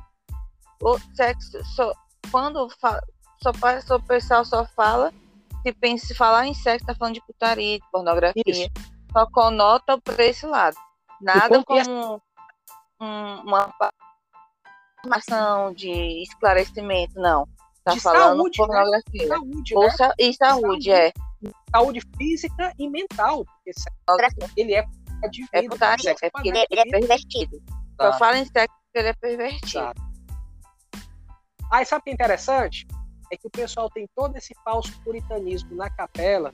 [0.83, 1.93] O sexo, só,
[2.33, 3.01] quando fa,
[3.41, 3.53] só,
[3.87, 5.15] só, o pessoal só fala,
[5.63, 8.43] se pensa se falar em sexo, tá falando de putaria, de pornografia.
[8.45, 8.69] Isso.
[9.13, 10.77] Só conota para esse lado.
[11.21, 12.21] Nada como
[13.01, 13.73] um, uma
[15.05, 17.47] informação de esclarecimento, não.
[17.85, 18.67] Tá de falando saúde, né?
[18.67, 19.29] pornografia.
[19.29, 19.37] Né?
[19.37, 19.91] Saúde, Ou, né?
[20.19, 21.13] E saúde, saúde, é.
[21.71, 23.45] Saúde física e mental.
[24.07, 24.87] Porque ele é
[25.53, 27.63] é putaria, é porque ele, ele, é pervertido.
[27.97, 28.07] Tá.
[28.07, 29.95] Eu falo em sexo porque ele é pervertido.
[29.95, 29.95] Tá.
[31.71, 32.87] Aí sabe o que é interessante?
[33.33, 36.53] É que o pessoal tem todo esse falso puritanismo na capela,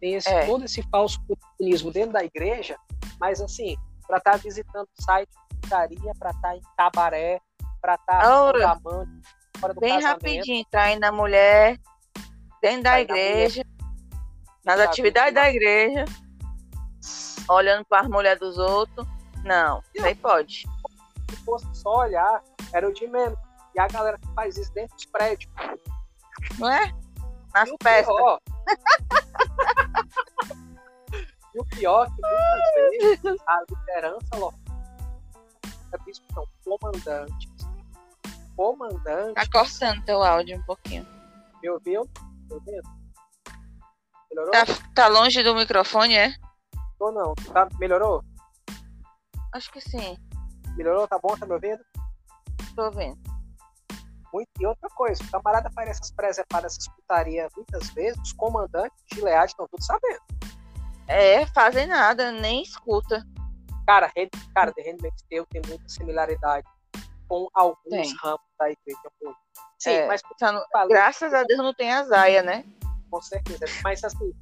[0.00, 0.46] tem esse, é.
[0.46, 2.76] todo esse falso puritanismo dentro da igreja,
[3.18, 7.40] mas assim, para estar tá visitando site de putaria, para estar tá em cabaré,
[7.94, 9.10] estar tá amante,
[9.58, 10.22] fora do Bem casamento.
[10.22, 11.78] rapidinho, tá indo na mulher,
[12.60, 13.62] dentro da igreja,
[14.64, 16.04] nas atividades da igreja
[17.48, 19.06] olhando para as mulheres dos outros.
[19.44, 20.66] Não, nem pode.
[21.30, 23.38] Se fosse só olhar, era o de menos.
[23.74, 25.52] E a galera que faz isso dentro dos prédios.
[26.58, 26.92] Não é?
[27.54, 28.14] Nas festas.
[31.54, 34.58] e o pior é que muitas vezes a liderança local
[36.34, 37.57] são comandantes.
[38.58, 39.34] Comandantes.
[39.34, 41.06] Tá cortando teu áudio um pouquinho.
[41.62, 42.02] Me ouviu?
[42.66, 42.82] Me?
[44.28, 44.50] Melhorou?
[44.50, 44.64] Tá,
[44.96, 46.34] tá longe do microfone, é?
[46.98, 47.36] Ou não?
[47.52, 48.24] Tá, melhorou?
[49.54, 50.18] Acho que sim.
[50.76, 51.06] Melhorou?
[51.06, 51.36] Tá bom?
[51.36, 51.78] Tá me ouvindo?
[52.74, 53.16] Tô ouvindo.
[54.34, 58.98] Muito, e outra coisa, o camarada faz essas presepadas, essas putarias muitas vezes, os comandantes
[59.12, 60.20] de leade estão todos sabendo.
[61.06, 63.24] É, fazem nada, nem escuta.
[63.86, 64.12] Cara,
[64.52, 66.66] cara The Handmaid's Tale tem muita similaridade
[67.28, 68.14] com alguns tem.
[68.22, 69.00] ramos da igreja.
[69.78, 70.22] Sim, é, mas...
[70.40, 72.64] Não, graças a Deus não tem a zaia, né?
[73.10, 73.64] Com certeza.
[73.82, 74.32] Mas assim,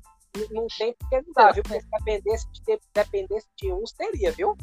[0.50, 1.62] não tem porque não dá, viu?
[1.62, 4.56] Porque se dependesse de, dependesse de uns, teria, viu?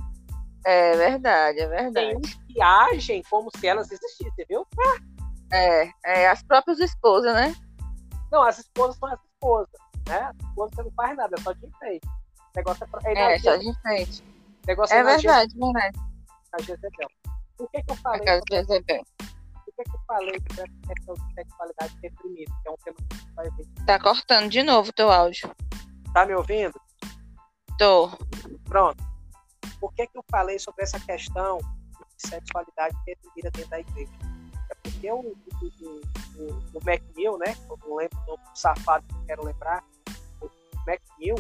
[0.66, 2.08] É verdade, é verdade.
[2.08, 4.66] Tem uns que agem como se elas existissem, viu?
[5.52, 7.56] É, é as próprias esposas, né?
[8.32, 10.20] Não, as esposas são as esposas, né?
[10.20, 12.08] As esposas você não faz nada, é só de enfeite.
[12.08, 14.24] O negócio é, pra, é, é só de enfeite.
[14.68, 16.00] é, é verdade, verdade.
[16.54, 17.10] A Jezebel.
[17.64, 18.20] Por que, que eu falei?
[18.20, 22.98] Por que, que eu falei sobre essa questão de sexualidade reprimida, que é um tema
[22.98, 23.68] que a gente vai ver.
[23.86, 25.56] Tá cortando de novo o teu áudio.
[26.14, 26.74] Tá me ouvindo?
[27.80, 28.10] Tô.
[28.66, 29.02] Pronto.
[29.80, 34.12] Por que, que eu falei sobre essa questão de sexualidade reprimida dentro da igreja?
[34.70, 35.32] É porque o, o,
[36.36, 37.56] o, o né?
[37.70, 39.86] Eu não lembro o nome do safado que eu quero lembrar.
[40.42, 40.50] O
[40.86, 41.36] McNeil,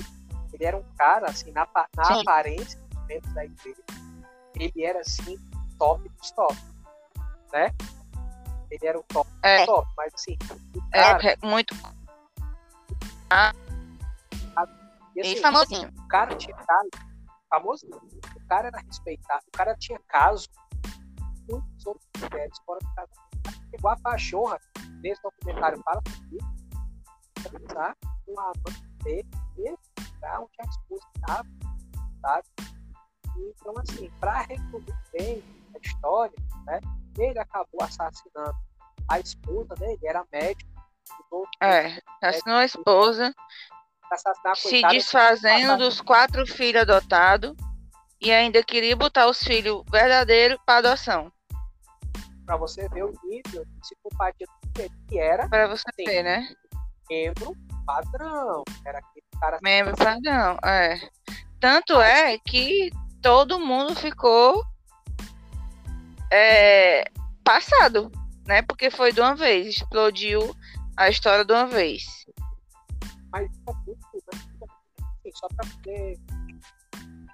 [0.53, 3.83] ele era um cara, assim, na, na aparência dentro da igreja,
[4.55, 5.37] ele era, assim,
[5.83, 6.55] top dos top,
[7.51, 7.75] né?
[8.71, 9.65] Ele era o top, é.
[9.65, 10.37] top mas assim,
[10.93, 11.75] é, cara, é, muito.
[13.29, 13.53] Ah.
[15.15, 15.89] E, assim, e famosinho.
[15.89, 16.89] O cara tinha caso,
[17.49, 20.47] famoso, o cara era respeitado, o cara tinha caso
[21.47, 23.69] com outras mulheres fora do casamento.
[23.69, 24.59] Chegou a pachorra,
[25.01, 27.95] nesse documentário fala comigo, tá?
[28.25, 29.27] com a amante dele,
[29.59, 31.47] onde a esposa estava,
[32.21, 32.47] sabe?
[33.35, 35.43] Então, assim, para resumir bem
[35.75, 36.79] a história, né?
[37.17, 38.55] ele acabou assassinando
[39.09, 40.71] a esposa dele, era médico.
[41.61, 43.35] É, assassinou a esposa,
[44.55, 47.55] se desfazendo dos quatro filhos adotados
[48.21, 51.31] e ainda queria botar os filhos verdadeiros para adoção.
[52.45, 54.47] Para você ver o nível de psicopatia
[55.07, 55.47] que era.
[55.49, 56.47] Para você assim, ver, né?
[57.09, 57.53] Membro
[57.85, 58.63] padrão.
[58.85, 59.59] Era aquele cara.
[59.61, 60.99] Membro padrão, é.
[61.59, 64.63] Tanto é que todo mundo ficou
[66.33, 67.05] é,
[67.43, 68.11] passado,
[68.47, 68.63] né?
[68.63, 70.55] Porque foi de uma vez, explodiu
[70.97, 72.25] a história de uma vez.
[73.31, 76.19] Mas assim, só para poder.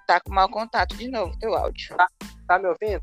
[0.06, 1.96] Tá com mau contato de novo, teu áudio.
[1.96, 2.08] Tá,
[2.46, 3.02] tá me ouvindo?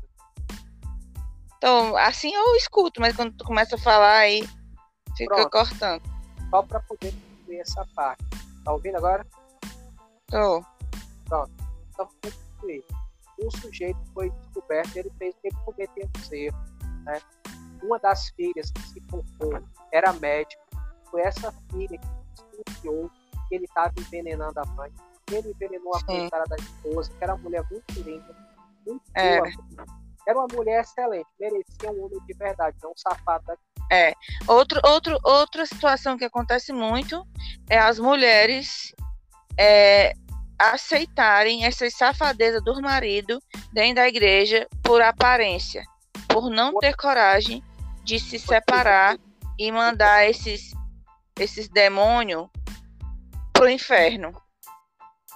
[1.56, 4.48] Então, assim eu escuto, mas quando tu começa a falar aí,
[5.16, 5.50] fica Pronto.
[5.50, 6.02] cortando.
[6.50, 8.24] Só para poder concluir essa parte.
[8.64, 9.26] Tá ouvindo agora?
[10.28, 10.64] Tô.
[11.28, 11.50] Pronto.
[11.96, 12.84] Concluir.
[13.38, 16.58] O sujeito foi descoberto, ele fez, ele cometeu um erro,
[17.04, 17.20] né?
[17.82, 20.62] Uma das filhas que se formou era médico.
[21.10, 23.10] Foi essa filha que desconfiou
[23.48, 24.92] que ele estava envenenando a mãe.
[25.30, 28.36] Ele envenenou a mãe da esposa, que era uma mulher muito linda,
[28.86, 29.38] muito é.
[29.38, 29.48] boa.
[30.26, 33.62] Era uma mulher excelente, merecia um homem de verdade, não um safado daqui.
[33.90, 34.12] É.
[34.46, 37.26] Outro, outro, outra situação que acontece muito
[37.70, 38.92] é as mulheres
[39.58, 40.12] é,
[40.58, 43.40] aceitarem essas safadezas do marido
[43.72, 45.84] dentro da igreja por aparência,
[46.28, 47.62] por não ter coragem
[48.02, 49.16] de se separar
[49.58, 50.72] e mandar esses,
[51.38, 52.48] esses demônios
[53.52, 54.32] pro inferno.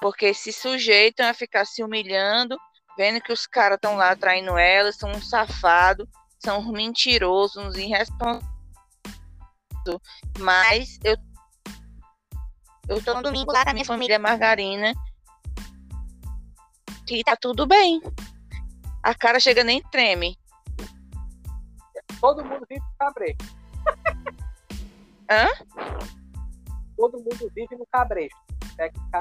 [0.00, 2.56] Porque se sujeitam a ficar se humilhando,
[2.96, 6.06] vendo que os caras estão lá traindo elas, são uns safados,
[6.44, 8.50] são uns mentirosos, uns irresponsáveis.
[10.38, 11.16] Mas eu
[12.88, 14.92] eu tô no domingo lá com a minha família Margarina.
[17.12, 18.00] E tá tudo bem.
[19.02, 20.38] A cara chega nem treme.
[22.18, 23.44] Todo mundo vive no cabresto.
[25.30, 25.48] Hã?
[26.96, 28.40] Todo mundo vive no cabresto.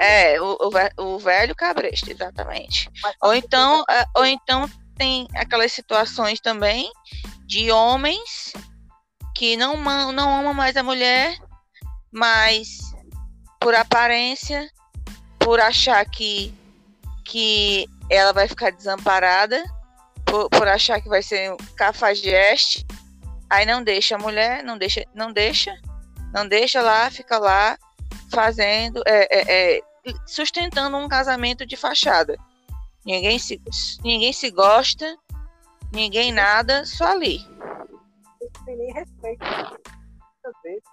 [0.00, 2.90] É, o, o, o, velho cabresto, exatamente.
[3.20, 6.90] Ou então, é, ou então tem aquelas situações também
[7.44, 8.54] de homens
[9.36, 9.76] que não,
[10.12, 11.36] não amam mais a mulher,
[12.10, 12.78] mas
[13.60, 14.70] por aparência,
[15.38, 16.54] por achar que,
[17.24, 19.62] que ela vai ficar desamparada,
[20.24, 22.86] por, por achar que vai ser um cafajeste,
[23.50, 25.74] aí não deixa a mulher, não deixa, não deixa,
[26.32, 27.76] não deixa lá, fica lá
[28.30, 29.80] fazendo, é, é, é,
[30.26, 32.36] sustentando um casamento de fachada.
[33.04, 33.60] Ninguém se,
[34.02, 35.16] ninguém se gosta,
[35.92, 37.38] ninguém nada, só ali.
[38.40, 39.44] Não tem nem respeito.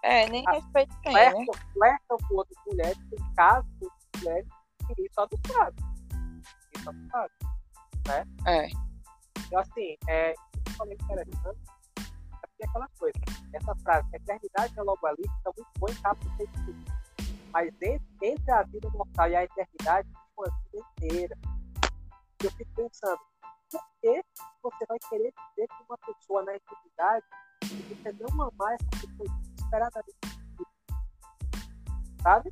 [0.04, 1.60] É, nem respeito tem, flertam, né?
[1.74, 4.48] Flertam com outras mulheres, em caso com outras mulheres,
[5.14, 5.89] só do lado.
[6.82, 7.32] E lado.
[8.08, 8.26] Né?
[8.46, 8.68] É.
[9.46, 11.60] Então, assim, é principalmente interessante
[12.62, 13.20] é aquela coisa.
[13.54, 17.00] Essa frase, eternidade é logo ali, fica muito bom em capa Facebook
[17.52, 21.38] mas entre, entre a vida mortal e a eternidade, uma vida inteira.
[22.44, 23.20] Eu fico pensando,
[23.72, 24.24] por que
[24.62, 27.26] você vai querer viver com uma pessoa na eternidade
[27.64, 30.20] e você não amar essa pessoa desesperadamente?
[32.22, 32.52] Sabe?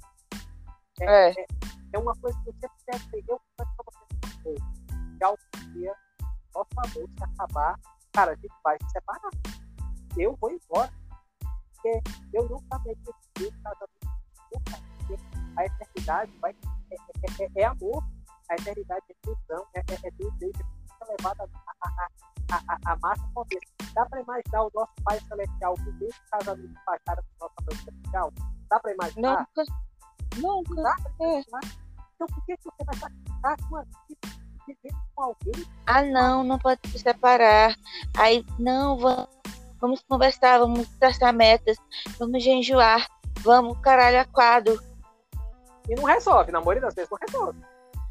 [1.02, 1.30] É, é.
[1.30, 1.46] é,
[1.94, 4.07] é uma coisa que eu sempre pensei, eu confesso pra você
[4.56, 5.94] que algum dia
[6.54, 7.80] nosso amor se acabar,
[8.14, 9.32] cara, a gente vai se separar.
[10.18, 10.92] Eu vou embora.
[11.74, 12.02] Porque
[12.34, 12.98] eu nunca amei
[13.40, 14.08] esse casamento.
[14.54, 14.88] Nunca
[15.58, 16.56] a eternidade vai,
[16.92, 18.04] é, é, é, é amor,
[18.50, 20.64] a eternidade é fusão, é, é, é desejo,
[21.02, 21.50] é levada
[21.82, 23.60] a, a, a, a, massa poder.
[23.94, 28.34] Dá para imaginar o nosso Pai Celestial com esse casamento fachada com nossa Mãe Celestial?
[28.70, 29.48] Dá para imaginar?
[29.56, 29.74] Nunca.
[30.38, 30.82] Nunca.
[30.82, 31.87] Dá pra imaginar?
[32.18, 35.66] Então por que você vai sacrificar uma vida vivendo com alguém?
[35.86, 37.76] Ah, não, não pode se separar.
[38.18, 39.28] Aí, não, vamos,
[39.80, 41.78] vamos conversar, vamos traçar metas,
[42.18, 43.08] vamos jejuar,
[43.42, 44.82] vamos caralho a quadro
[45.88, 47.60] e não resolve, na maioria das vezes não resolve.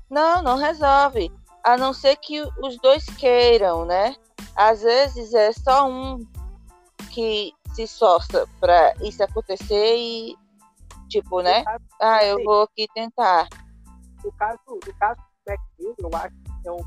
[0.08, 1.32] Não, não resolve.
[1.64, 4.14] A não ser que os dois queiram, né?
[4.54, 6.24] Às vezes é só um
[7.10, 10.36] que se esforça para isso acontecer e,
[11.08, 11.64] tipo, né?
[12.00, 13.48] Ah, eu vou aqui tentar.
[14.26, 16.84] No caso, no caso do McNeil, eu acho que é um.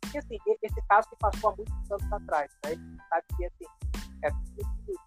[0.00, 2.70] Porque, assim, esse caso que passou há muitos anos atrás, né?
[2.70, 3.64] A gente sabe que, assim,
[4.22, 5.00] é preciso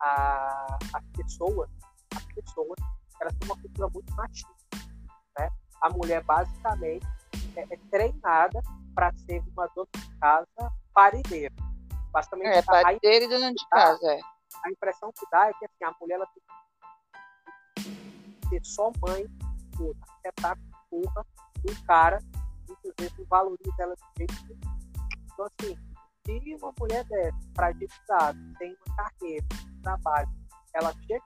[0.00, 1.68] a, as pessoas,
[2.16, 2.78] as pessoas
[3.20, 4.54] elas têm uma cultura muito machista.
[5.38, 5.50] Né?
[5.82, 7.06] A mulher, basicamente,
[7.56, 8.62] é, é treinada
[8.94, 11.54] para ser uma dona de casa parideira.
[12.10, 14.18] Basicamente, é, parideira e dona de casa, é.
[14.64, 16.42] A impressão que dá é que assim, a mulher ela tem
[17.76, 19.26] que ser só mãe,
[19.76, 20.58] toda, afetar
[20.92, 21.26] porra
[21.64, 22.18] do cara,
[22.68, 24.52] muitas vezes não valoriza ela do jeito que
[25.32, 25.76] Então, assim,
[26.26, 30.28] se uma mulher dessa, deputado, tem uma carreira, um trabalho,
[30.74, 31.24] ela chega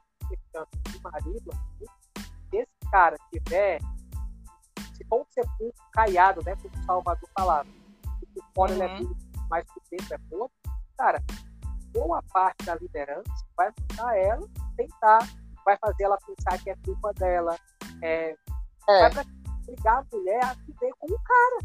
[0.88, 1.50] de marido,
[2.50, 3.80] se esse cara tiver,
[4.96, 7.68] se for um sepulcro caiado, né, como o Salvador falava,
[8.20, 8.82] que por fora uhum.
[8.82, 9.16] ele é duro,
[9.50, 10.54] mas por dentro é podre,
[10.96, 11.22] cara,
[11.92, 15.18] boa parte da liderança vai mandar ela tentar,
[15.64, 17.56] vai fazer ela pensar que é culpa dela,
[18.02, 18.34] é,
[18.88, 19.08] é.
[19.10, 19.24] vai
[19.66, 21.58] obrigar a mulher a viver com o cara.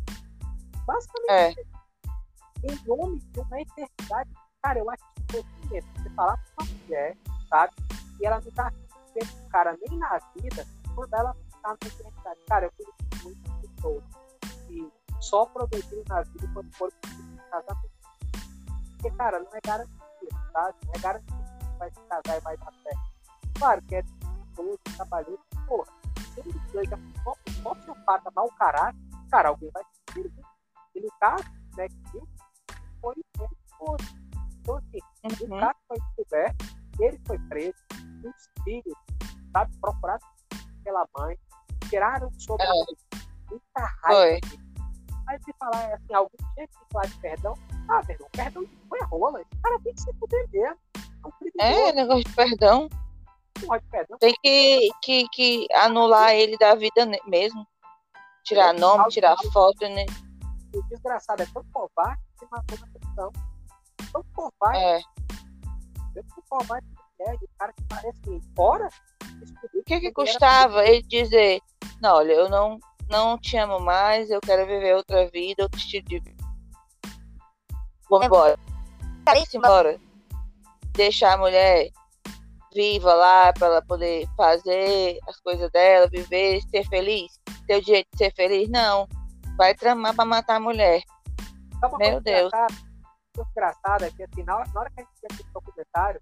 [0.85, 2.71] Basicamente, é.
[2.71, 4.29] em nome de uma eternidade.
[4.63, 7.17] Cara, eu acho que é você falar com uma mulher,
[7.49, 7.73] sabe?
[8.19, 8.71] E ela não tá
[9.13, 12.39] vendo com o cara nem na vida, quando ela tá na eternidade.
[12.47, 14.03] Cara, eu conheço muito pessoas
[14.67, 17.91] que só progrediram na vida quando foram pro casamento.
[18.93, 20.73] Porque, cara, não é garantido, tá?
[20.85, 23.11] Não é garantido que vai se casar e vai dar certo.
[23.57, 24.03] Claro que é
[24.55, 26.00] todo trabalhou, porra,
[26.31, 26.97] se ele já
[27.61, 30.43] sociopata, mau caráter, cara, alguém vai se servir.
[30.95, 31.43] E no caso,
[31.77, 32.21] né, que
[33.01, 34.21] foi ele esposo.
[34.59, 34.99] Então, assim,
[35.45, 35.57] uhum.
[35.57, 36.65] o caso foi descoberto,
[36.99, 37.77] ele foi preso,
[38.23, 38.97] os filhos,
[39.51, 40.27] sabe, procurados
[40.83, 41.37] pela mãe,
[41.89, 42.69] tiraram sobre é.
[43.49, 44.47] muita raiva.
[45.27, 47.53] Aí se falar assim, alguém tinha que falar de perdão,
[47.89, 50.77] ah, perdão, perdão foi rola, esse cara tem que se fuder mesmo.
[51.59, 52.89] É, é negócio de perdão.
[54.19, 57.65] Tem que, que, que anular ele da vida mesmo.
[58.43, 60.05] Tirar nome, tirar foto, né?
[60.73, 63.31] O desgraçado é tão covarde que matou na questão.
[64.11, 64.79] Tão covarde.
[64.79, 65.01] É.
[66.13, 66.87] Tão covarde
[67.17, 68.89] que é, o cara que parece que fora.
[69.73, 71.61] O que que custava ele dizer,
[72.01, 76.07] não, olha, eu não, não te amo mais, eu quero viver outra vida, outro estilo
[76.07, 76.43] de vida.
[78.09, 78.59] Vamos embora.
[79.25, 79.99] Vamos embora.
[80.93, 81.91] Deixar a mulher
[82.73, 88.07] viva lá para ela poder fazer as coisas dela, viver, ser feliz, ter o direito
[88.13, 89.07] de ser feliz, não.
[89.57, 91.01] Vai tramar para matar a mulher.
[91.97, 92.51] Meu Deus.
[93.37, 96.21] O engraçado é que assim, na hora, na hora que a gente fez esse documentário,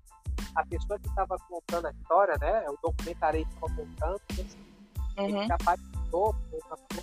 [0.56, 4.58] a pessoa que estava contando a história, né, o documentarista assim,
[5.18, 5.26] uhum.
[5.26, 6.36] ele já participou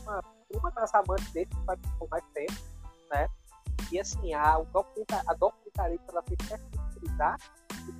[0.02, 0.22] uma,
[0.54, 2.54] uma, das amantes dele que participou mais tempo,
[3.10, 3.28] né?
[3.90, 7.36] E assim, a, o documenta, a documentarista ela fez pesquisar
[7.88, 7.92] e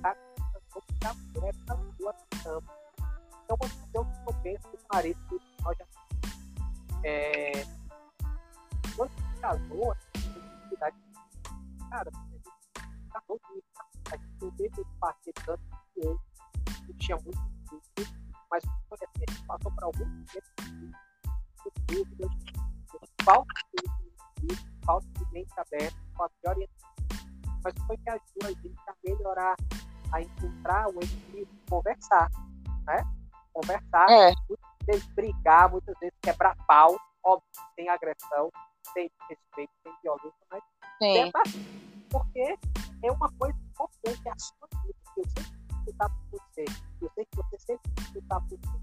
[0.99, 2.73] da mulher na sua cama.
[3.43, 3.57] Então,
[3.93, 5.85] eu, eu penso que o marido do nós já
[7.03, 7.51] é,
[8.95, 11.07] quando se casou, a gente
[11.89, 12.11] cara,
[13.11, 13.39] casou
[14.11, 15.61] a gente não teve esse parceiro tanto
[15.93, 16.19] que ele,
[16.85, 17.39] que tinha muito
[17.71, 18.17] difícil,
[18.49, 22.31] mas quando assim, a gente passou por algum tempo de dúvidas,
[23.23, 23.53] falta
[24.41, 26.89] de falta de mente aberta, falta de orientação.
[27.63, 29.55] Mas foi que ajudou a gente a melhorar
[30.13, 32.29] a encontrar um equilíbrio, conversar,
[32.85, 33.03] né?
[33.53, 34.33] Conversar, é.
[34.47, 38.51] muitas vezes brigar, muitas vezes quebrar pau, óbvio, sem agressão,
[38.93, 40.63] sem respeito, sem violência, mas
[41.01, 41.31] Sim.
[42.09, 42.57] porque
[43.03, 46.65] é uma coisa importante, é a sua vida, eu sempre lutar por você,
[47.01, 48.81] eu sei que você sempre lutar por mim.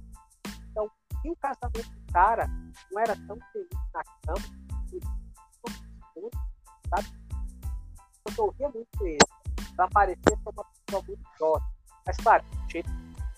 [0.71, 2.47] Então, se o casamento do cara
[2.93, 4.65] não era tão feliz na cama,
[6.91, 7.25] sabe?
[8.37, 9.19] Eu ouvia muito ele,
[9.79, 11.69] ela parecia ser uma pessoa muito jovem.
[12.07, 12.91] Mas, claro, o jeito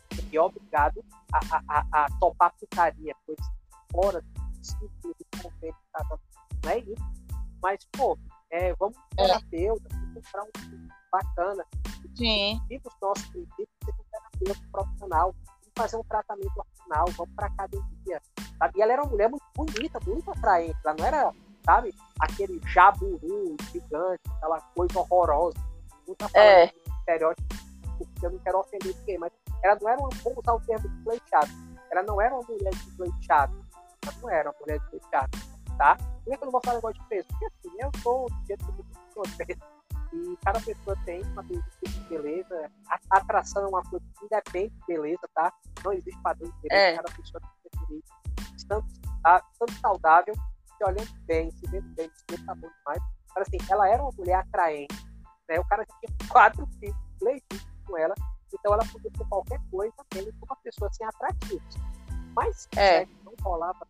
[0.08, 3.46] que é obrigado a, a, a, a topar putaria, coisas
[3.92, 5.76] fora do ciclo do convênio
[6.64, 7.04] Não é isso.
[7.62, 8.18] Mas, pô,
[8.50, 9.26] é, vamos é.
[9.26, 11.64] terapeuta, vamos comprar um bacana.
[12.16, 12.60] Sim.
[12.70, 15.34] Os nossos princípios, ser um terapeuta profissional,
[15.76, 18.22] fazer um tratamento hormonal, vamos para academia.
[18.58, 18.78] Sabe?
[18.78, 20.76] E ela era uma mulher muito bonita, muito atraente.
[20.84, 21.32] Ela não era,
[21.64, 25.58] sabe, aquele jaburu gigante, aquela coisa horrorosa.
[26.06, 26.66] Não tá é.
[26.66, 27.54] de estereótipo,
[27.98, 29.32] porque eu não quero ofender ninguém, mas
[29.62, 31.48] ela não era uma, vamos usar o termo desleixada,
[31.90, 33.52] ela não era uma mulher desleixada,
[34.02, 35.30] ela não era uma mulher desleixada,
[35.76, 35.96] tá?
[35.96, 37.28] Por que eu não vou falar negócio de peso?
[37.28, 39.60] Porque assim, eu sou do jeito que eu peso,
[40.12, 41.60] e cada pessoa tem uma de
[42.08, 42.70] beleza,
[43.10, 45.52] a atração é uma coisa que independe de beleza, tá?
[45.84, 46.96] Não existe padrão de beleza, é.
[46.96, 48.04] cada pessoa tem que definir,
[48.56, 48.86] estando,
[49.22, 53.02] tá, estando saudável, se olhando bem, se vendo bem, se vendo tá bom demais,
[53.34, 55.05] mas assim, ela era uma mulher atraente,
[55.48, 55.58] né?
[55.58, 58.14] O cara tinha quatro filhos legítimos com ela,
[58.52, 61.74] então ela podia ser qualquer coisa, com uma pessoa sem atrativos.
[62.34, 63.06] Mas é.
[63.24, 63.86] não rolava.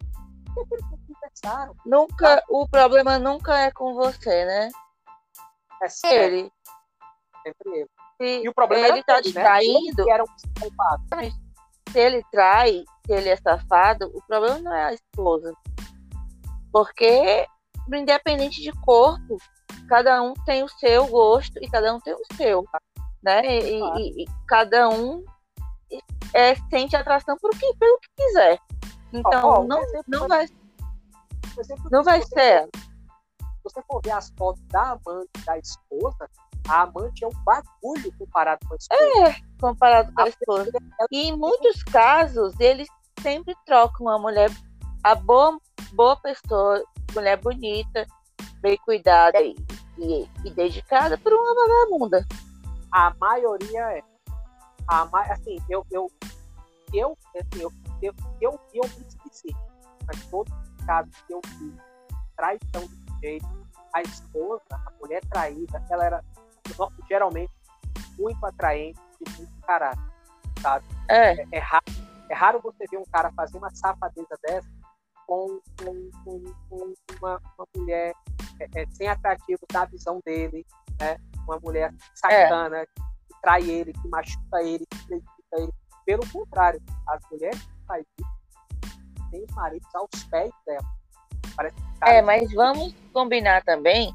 [0.54, 1.76] Porque eles não conversaram.
[1.84, 4.68] Nunca, o problema nunca é com você, né?
[5.82, 6.52] É sempre ele.
[7.42, 7.90] Sempre ele.
[8.16, 9.42] Se e o problema ele está te né?
[11.90, 15.52] se ele trai, se ele é safado, o problema não é a esposa.
[16.72, 17.46] Porque,
[17.92, 19.36] independente de corpo,
[19.86, 22.64] cada um tem o seu gosto e cada um tem o seu,
[23.22, 23.40] né?
[23.44, 23.98] E, claro.
[23.98, 25.24] e, e cada um
[26.34, 28.58] é, sente atração por que, pelo que quiser.
[29.12, 30.46] Então, oh, oh, não, não vai,
[31.90, 32.68] não vai ser.
[33.40, 36.28] Se você for ver as fotos da amante da esposa,
[36.68, 39.28] a amante é um bagulho comparado com a esposa.
[39.28, 40.72] É, comparado com a, a esposa.
[41.10, 42.88] E em muitos casos, eles
[43.20, 44.50] sempre trocam a mulher,
[45.02, 45.58] a boa,
[45.92, 46.82] boa pessoa,
[47.14, 48.06] mulher bonita,
[48.60, 49.54] bem cuidada e,
[49.98, 52.26] e, e dedicada por uma vagabunda.
[52.92, 54.02] A maioria é.
[54.88, 56.10] A, assim, eu, eu,
[56.92, 57.72] eu, assim, eu,
[58.02, 59.54] eu, eu, eu me esqueci.
[60.06, 61.74] Mas todos os casos que eu vi,
[62.36, 63.46] traição do jeito,
[63.92, 66.24] a esposa, a mulher traída, ela era
[67.08, 67.52] geralmente
[68.18, 70.02] muito atraente e muito caráter,
[70.60, 70.84] sabe?
[71.08, 71.32] É.
[71.32, 71.84] É, é, raro,
[72.30, 74.68] é raro você ver um cara fazer uma safadeza dessa
[75.26, 78.14] com, com, com, com uma, uma, mulher
[78.60, 80.64] é, é, sem atrativo na visão dele,
[81.00, 81.16] né?
[81.44, 82.86] Uma mulher sacana, é.
[82.86, 85.72] que trai ele, que machuca ele, que prejudica ele.
[86.04, 88.36] Pelo contrário, as mulheres que fazem isso
[89.30, 90.84] têm os maridos aos pés dela.
[91.56, 94.12] Parece é, mas vamos combinar também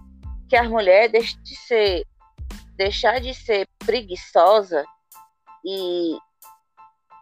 [0.48, 2.06] que a mulher deixe de ser,
[2.76, 4.86] deixar de ser preguiçosa
[5.66, 6.18] e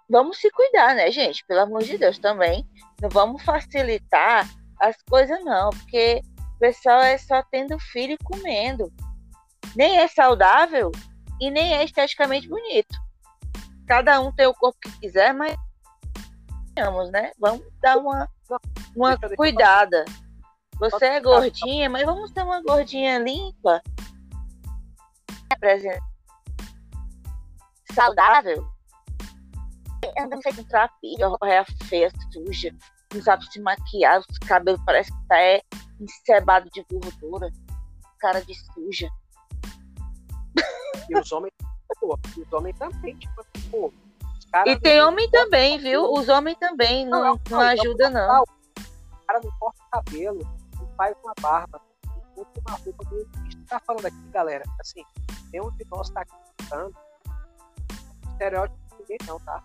[0.10, 1.46] vamos se cuidar, né, gente?
[1.46, 2.68] Pelo amor de Deus também.
[3.02, 4.48] Não vamos facilitar
[4.80, 6.22] as coisas, não, porque
[6.60, 8.92] o pessoal é só tendo filho e comendo.
[9.78, 10.92] Nem é saudável
[11.40, 12.94] e nem é esteticamente bonito.
[13.88, 15.56] Cada um tem o corpo que quiser, mas
[16.76, 17.32] vamos, né?
[17.40, 18.30] Vamos dar uma,
[18.94, 20.04] uma cuidada.
[20.82, 23.82] Você é gordinha, mas vamos ter uma gordinha limpa.
[27.94, 28.68] Saudável.
[30.20, 32.76] Anda feito um trapilho, é feia, suja.
[33.14, 35.62] Não sabe se maquiar, os cabelos parece que tá é,
[36.00, 37.52] encebado de gordura.
[38.20, 39.10] Cara de suja.
[41.10, 41.54] E os homens,
[42.00, 43.92] pô, os homens também, tipo, pô,
[44.66, 46.12] e tem homem também, viu?
[46.12, 48.44] Os homens também não, não, não, não ajuda, não.
[48.44, 50.40] O cara não corta o cabelo,
[50.76, 53.30] não faz uma barba, não usa uma roupa meio.
[53.44, 55.04] Gente tá falando aqui, galera, assim,
[55.52, 56.96] nenhum de nós tá acreditando
[58.32, 59.64] estereótipo de ninguém, não, tá?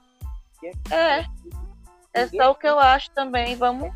[0.90, 1.20] É.
[1.20, 1.63] É
[2.28, 3.56] só o que eu acho também.
[3.56, 3.92] Vamos,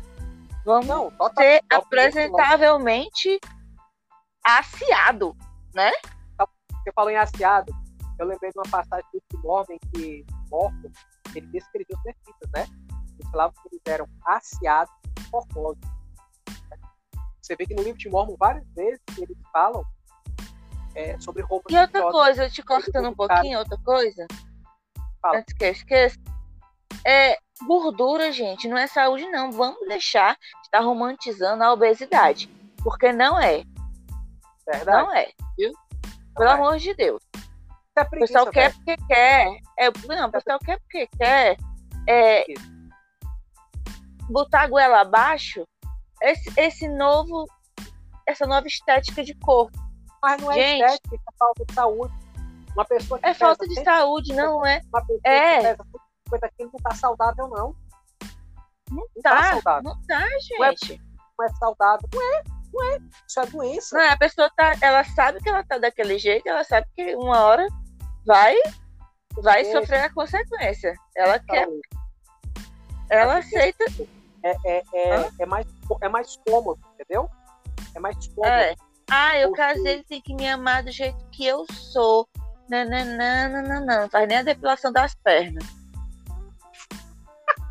[0.65, 3.39] vamos não, ser apresentavelmente
[4.45, 5.35] aciado,
[5.73, 5.91] né?
[6.37, 7.73] Você falou em aciado,
[8.17, 10.91] eu lembrei de uma passagem do Timor em que Morto,
[11.35, 12.65] ele descreveu os né?
[13.19, 15.79] Eles falavam que eles eram aciados e formosos.
[17.41, 19.83] Você vê que no livro de Mormon, várias vezes, eles falam
[20.95, 21.73] é, sobre roupas.
[21.73, 24.27] E outra coisa, te cortando um pouquinho, outra coisa.
[25.21, 25.39] Fala.
[25.39, 26.19] Antes que eu esqueça.
[27.05, 29.51] É, gordura, gente, não é saúde, não.
[29.51, 32.49] Vamos deixar de estar romantizando a obesidade.
[32.83, 33.63] Porque não é.
[34.65, 35.03] Verdade.
[35.03, 35.71] Não é, viu?
[36.35, 36.53] Pelo é.
[36.53, 37.21] amor de Deus.
[37.97, 39.59] É o pessoal quer porque quer.
[39.77, 41.57] É, não, o pessoal quer porque quer.
[42.07, 42.45] É,
[44.29, 45.67] botar a goela abaixo
[46.21, 47.45] esse, esse novo,
[48.27, 49.77] essa nova estética de corpo.
[50.21, 52.13] Mas não é Gente, estética, é falta de saúde.
[52.73, 54.81] Uma pessoa que é falta de saúde, não é?
[54.93, 55.57] Uma pessoa é.
[55.57, 55.85] que pesa
[56.29, 57.75] 50 quilos não tá saudável, não.
[58.89, 59.83] Não, não tá, tá saudável.
[59.83, 60.57] Não tá, gente.
[60.57, 60.75] Não é,
[61.37, 62.09] não é saudável.
[62.13, 62.99] Não é, não é.
[63.27, 63.97] Isso é doença.
[63.97, 67.43] Não, a pessoa tá, ela sabe que ela tá daquele jeito, ela sabe que uma
[67.43, 67.67] hora
[68.25, 68.55] vai
[69.41, 69.71] vai é.
[69.71, 70.93] sofrer a consequência.
[71.15, 71.67] Ela quer.
[73.09, 73.85] Ela aceita.
[74.43, 75.67] É, é, é, é, mais,
[76.01, 77.29] é mais cômodo, entendeu?
[77.95, 78.47] É mais cômodo.
[78.47, 78.75] É.
[79.11, 79.61] Ah, eu Porque...
[79.61, 82.27] casei, ele tem que me amar do jeito que eu sou.
[82.69, 84.09] Não, não, não, não, não, não.
[84.09, 85.78] Faz nem a depilação das pernas.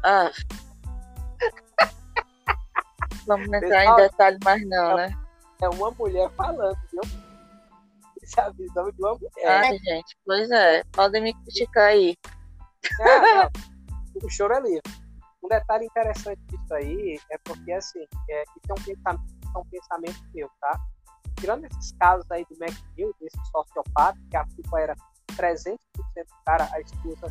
[0.05, 0.31] Ah.
[3.27, 5.11] Vamos entrar em detalhe mais não, né?
[5.61, 7.03] É uma mulher falando, viu?
[8.23, 9.47] Essa é a visão de uma mulher.
[9.47, 10.83] Ai, gente, pois é.
[10.93, 12.17] Podem me criticar aí.
[13.01, 13.47] É,
[14.25, 14.83] o choro é livre.
[15.43, 19.25] Um detalhe interessante disso aí é porque, assim, é, isso é um pensamento,
[19.55, 20.81] é um pensamento meu, tá?
[21.39, 24.97] Tirando esses casos aí do McNeil, desse sociopata, que a culpa era
[25.33, 27.27] 300% do cara, a esposa,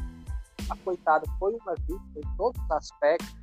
[0.69, 3.33] a coitada, foi uma vítima em todos os aspectos,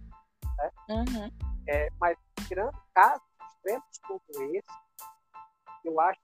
[0.59, 0.71] né?
[0.91, 1.31] Uhum.
[1.69, 2.17] É, mas
[2.47, 3.23] tirando casos
[3.57, 4.21] extremos como
[4.55, 4.65] esse,
[5.85, 6.21] eu acho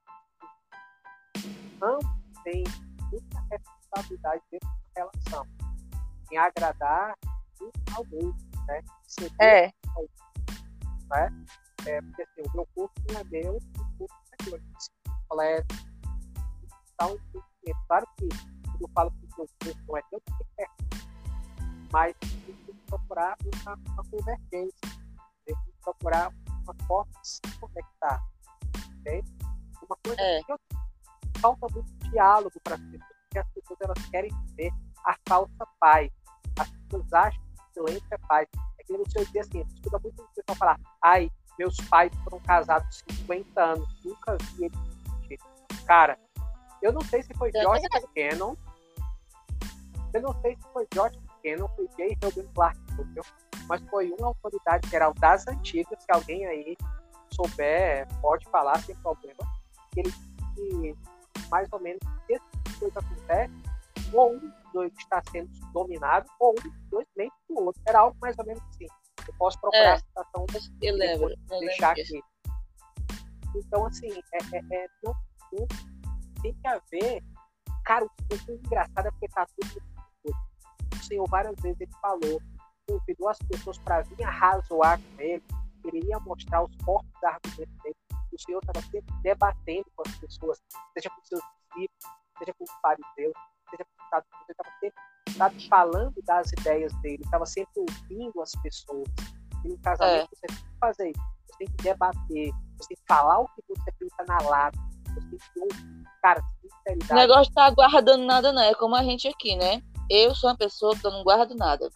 [1.82, 2.64] ambos têm
[3.10, 5.46] muita responsabilidade dentro da relação,
[6.30, 7.14] em agradar
[7.60, 8.82] um ao outro, né?
[9.40, 9.66] É.
[11.10, 11.46] né?
[11.86, 14.60] É, porque assim, o meu corpo não é meu, o corpo é meu,
[15.28, 15.74] completo.
[16.94, 17.18] Então,
[17.88, 19.48] claro que quando eu falo que o
[19.88, 20.30] não é tem que
[21.92, 25.00] mas tem que procurar uma, uma convergência,
[25.44, 26.32] tem que procurar
[26.62, 28.22] uma forma de se conectar.
[29.00, 29.24] Okay?
[29.82, 30.42] Uma coisa é.
[30.44, 30.58] que eu
[31.40, 34.70] falta muito diálogo para as pessoas, porque as pessoas elas querem ver
[35.04, 36.10] a falsa paz.
[36.58, 38.48] As pessoas acham que o silêncio é paz.
[38.78, 43.02] É que você dizer assim, você escuta muito pessoal falar, ai, meus pais foram casados
[43.10, 45.38] 50 anos, nunca vi eles discutir.
[45.86, 46.18] Cara,
[46.82, 48.54] eu não sei se foi George Cannon,
[50.14, 52.18] eu não sei se foi George Cannon, foi J.
[52.22, 53.24] Robin Clark, entendeu?
[53.70, 56.76] mas foi uma autoridade geral das antigas, que alguém aí
[57.32, 59.38] souber, pode falar sem problema,
[59.92, 60.12] que ele
[60.56, 60.96] que
[61.48, 63.54] mais ou menos esse coisa acontece,
[64.12, 67.80] ou um dos dois está sendo dominado, ou um dos dois mente do outro.
[67.86, 68.86] Era algo mais ou menos assim.
[69.28, 70.46] Eu posso procurar é, a situação
[70.82, 72.20] eu lembro, eu deixar aqui.
[73.54, 75.14] Então, assim, é, é, é não,
[75.52, 75.66] não,
[76.42, 77.22] tem que haver.
[77.84, 79.89] Cara, o que é engraçado é porque tá tudo.
[81.00, 82.40] Senhor várias vezes ele falou,
[82.88, 85.42] convidou as pessoas para vir arrazoar com ele,
[85.84, 87.96] ele ia mostrar os fortes argumentos dele.
[88.32, 90.58] O Senhor estava sempre debatendo com as pessoas,
[90.94, 92.04] seja com seus discípulos,
[92.38, 93.34] seja com os fariseus,
[93.70, 98.40] seja com os saduceus, ele estava sempre sabe, falando das ideias dele, estava sempre ouvindo
[98.40, 99.08] as pessoas.
[99.64, 100.36] E no casamento é.
[100.36, 103.62] você tem que fazer isso, você tem que debater, você tem que falar o que
[103.68, 106.00] você pensa na lata, você tem que ouvir.
[106.22, 107.12] Cara, sinceridade.
[107.12, 108.62] O negócio tá guardando nada, não.
[108.62, 109.82] É como a gente aqui, né?
[110.10, 111.88] Eu sou uma pessoa que eu não guardo nada.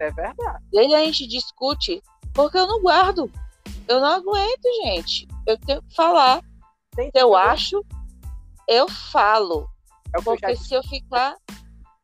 [0.00, 0.64] É verdade.
[0.72, 2.02] E aí a gente discute
[2.34, 3.30] porque eu não guardo.
[3.86, 5.28] Eu não aguento, gente.
[5.46, 6.42] Eu tenho que falar.
[6.96, 7.84] Tem se eu acho,
[8.68, 9.68] eu falo.
[10.14, 11.36] É porque se eu ficar,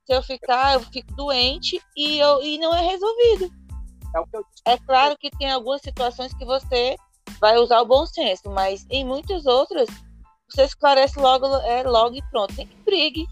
[0.07, 3.51] se eu ficar, eu fico doente e, eu, e não é resolvido.
[4.65, 6.97] É, é claro que tem algumas situações que você
[7.41, 9.89] vai usar o bom senso, mas em muitas outras
[10.49, 12.55] você esclarece logo, é, logo e pronto.
[12.55, 13.27] Tem que brigue,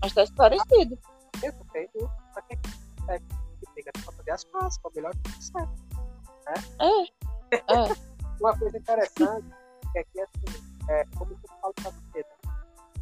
[0.00, 0.98] mas está esclarecido.
[1.40, 2.10] Perfeito.
[2.34, 2.56] Para que
[3.74, 3.90] briga?
[3.92, 5.72] Para fazer as pazes, para melhor que certo.
[6.46, 6.54] Né?
[7.50, 7.56] É.
[7.56, 8.12] é.
[8.40, 9.54] Uma coisa interessante
[9.94, 12.24] é que, assim, é, como eu falo para você,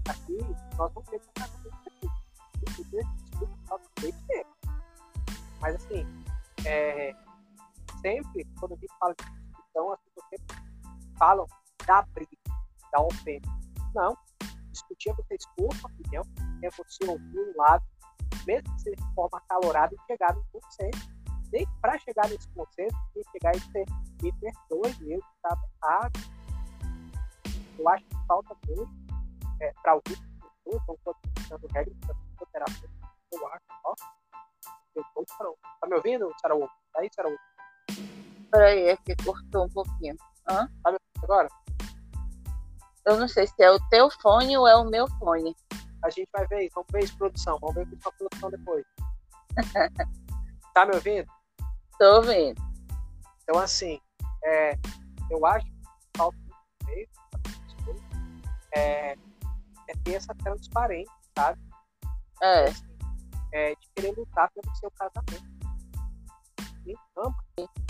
[0.08, 0.38] aqui
[0.76, 2.10] nós não temos casamento aqui.
[5.60, 6.06] Mas, assim,
[6.66, 7.14] é,
[8.00, 10.56] sempre, quando a gente fala de discussão, as pessoas sempre
[11.18, 11.46] falam
[11.86, 12.36] da briga,
[12.92, 13.50] da ofensa.
[13.94, 14.16] Não.
[14.72, 16.22] Discutir é você expor sua opinião,
[16.62, 17.84] é você ouvir um lado,
[18.46, 21.10] mesmo que seja de forma acalorada, chegar no consenso.
[21.52, 23.86] Nem para chegar nesse consenso, tem que chegar e dizer,
[24.22, 26.20] me perdoe, eu estava errado.
[27.78, 28.88] Eu acho que falta muito
[29.60, 31.16] é, para algumas pessoas, não estou
[31.48, 32.88] dando regras para psicoterapeuta,
[33.32, 33.94] eu acho, ó,
[34.94, 35.58] eu estou pronto.
[35.80, 36.68] Tá me ouvindo, Saraú?
[36.92, 37.36] Tá aí, Saraú?
[38.50, 40.16] Peraí, é que cortou um pouquinho.
[40.48, 40.68] Hã?
[40.82, 41.48] Tá me ouvindo agora?
[43.06, 45.56] Eu não sei se é o teu fone ou é o meu fone.
[46.02, 47.58] A gente vai ver isso, vamos ver isso, produção.
[47.60, 48.84] Vamos ver isso com a produção depois.
[50.74, 51.26] tá me ouvindo?
[51.98, 52.60] Tô ouvindo.
[53.42, 54.00] Então, assim,
[54.44, 54.78] é,
[55.30, 55.72] eu acho que
[56.16, 56.38] falta
[58.72, 59.16] é, é
[60.04, 61.60] ter essa transparência, sabe?
[62.42, 62.64] É.
[62.64, 62.84] Assim,
[63.52, 63.74] é.
[63.74, 65.50] De querer lutar pelo seu casamento.
[66.84, 67.36] Quem ama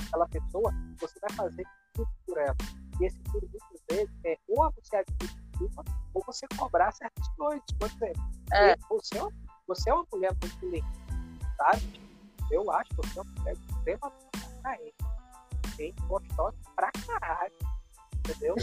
[0.06, 2.56] aquela pessoa, você vai fazer tudo por ela.
[3.00, 5.04] E esse tudo, muitas vezes, é ou você
[5.60, 5.84] desculpa,
[6.14, 7.64] ou você cobrar certas coisas.
[7.78, 8.76] Por exemplo, é.
[8.88, 9.32] você, é uma,
[9.66, 10.86] você é uma mulher muito linda,
[11.56, 12.00] sabe?
[12.50, 14.26] Eu acho que você é uma mulher extremamente
[14.58, 14.94] atraente,
[15.76, 17.54] bem gostosa pra caralho,
[18.18, 18.54] entendeu?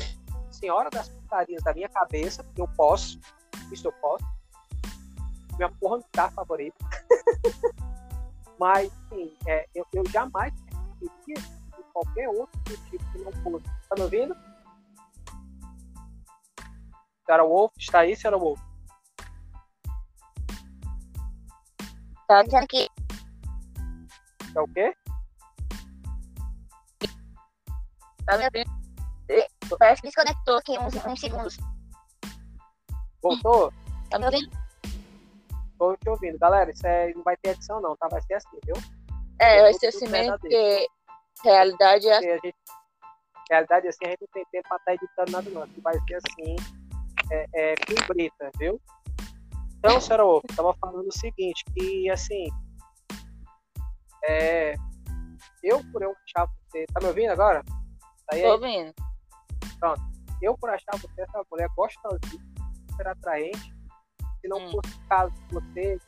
[0.52, 3.20] Senhora das putarias da minha cabeça, eu posso,
[3.72, 4.26] isso eu posso.
[5.58, 6.78] Minha porra não tá favorita.
[8.60, 10.52] Mas, sim, é, eu, eu jamais
[11.00, 11.44] queria
[11.94, 13.66] qualquer outro motivo que não fosse.
[13.90, 14.36] Tá me ouvindo?
[17.28, 18.58] Senhora Wolf, está aí, senhora Wolf?
[22.26, 22.90] Tá aqui.
[24.56, 24.96] É o quê?
[28.26, 28.72] Tá me ouvindo?
[29.78, 31.58] Parece que desconectou aqui uns, uns segundos.
[33.22, 33.74] Voltou?
[34.10, 34.50] Tá me ouvindo?
[35.78, 36.40] Tô te ouvindo.
[36.40, 38.08] Galera, isso é, não vai ter edição não, tá?
[38.08, 38.76] Vai ser assim, viu?
[39.40, 40.88] É, vai ser assim mesmo, porque
[41.44, 42.28] realidade é assim.
[42.28, 42.56] Gente,
[43.50, 45.82] realidade é assim, a gente não tem tempo pra estar tá editando nada não.
[45.82, 46.56] Vai ser assim,
[47.32, 48.82] é, é com brita, viu?
[49.78, 52.48] Então, senhora Wolf, tava falando o seguinte, que assim,
[54.26, 54.76] é,
[55.64, 56.86] eu por eu achar você.
[56.94, 57.64] Tá me ouvindo agora?
[57.64, 58.94] Tá aí, Tô ouvindo.
[59.80, 60.02] Pronto.
[60.42, 62.44] Eu por achar você essa mulher gostosinha,
[62.90, 63.74] super atraente,
[64.42, 64.72] se não hum.
[64.72, 66.00] fosse o caso de você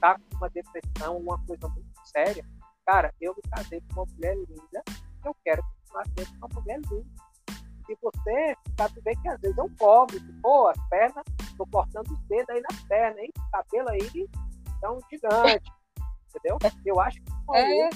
[0.00, 2.44] tá com uma depressão, uma coisa muito séria,
[2.86, 4.82] cara, eu me casei com uma mulher linda,
[5.24, 7.27] eu quero continuar sendo uma mulher linda.
[7.88, 11.24] Se você sabe bem que às vezes eu cobro, pô, as pernas,
[11.56, 13.32] tô cortando os dedos aí nas pernas, hein?
[13.34, 14.28] O cabelo aí
[14.82, 15.72] é um gigante,
[16.28, 16.58] entendeu?
[16.84, 17.88] Eu acho que é.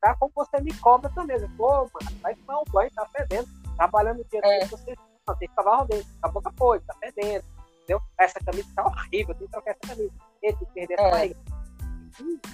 [0.00, 1.38] tá como você me cobra também.
[1.50, 3.46] Pô, mano, vai tomar um banho, tá fedendo.
[3.76, 4.60] Trabalhando o dia é.
[4.60, 4.94] todo, você
[5.28, 7.44] não, tem que cavar dentro, acabou com a coisa, tá fedendo
[7.86, 8.02] entendeu?
[8.18, 10.12] Essa camisa tá horrível, tem que trocar essa camisa.
[10.40, 11.34] Que perder essa é.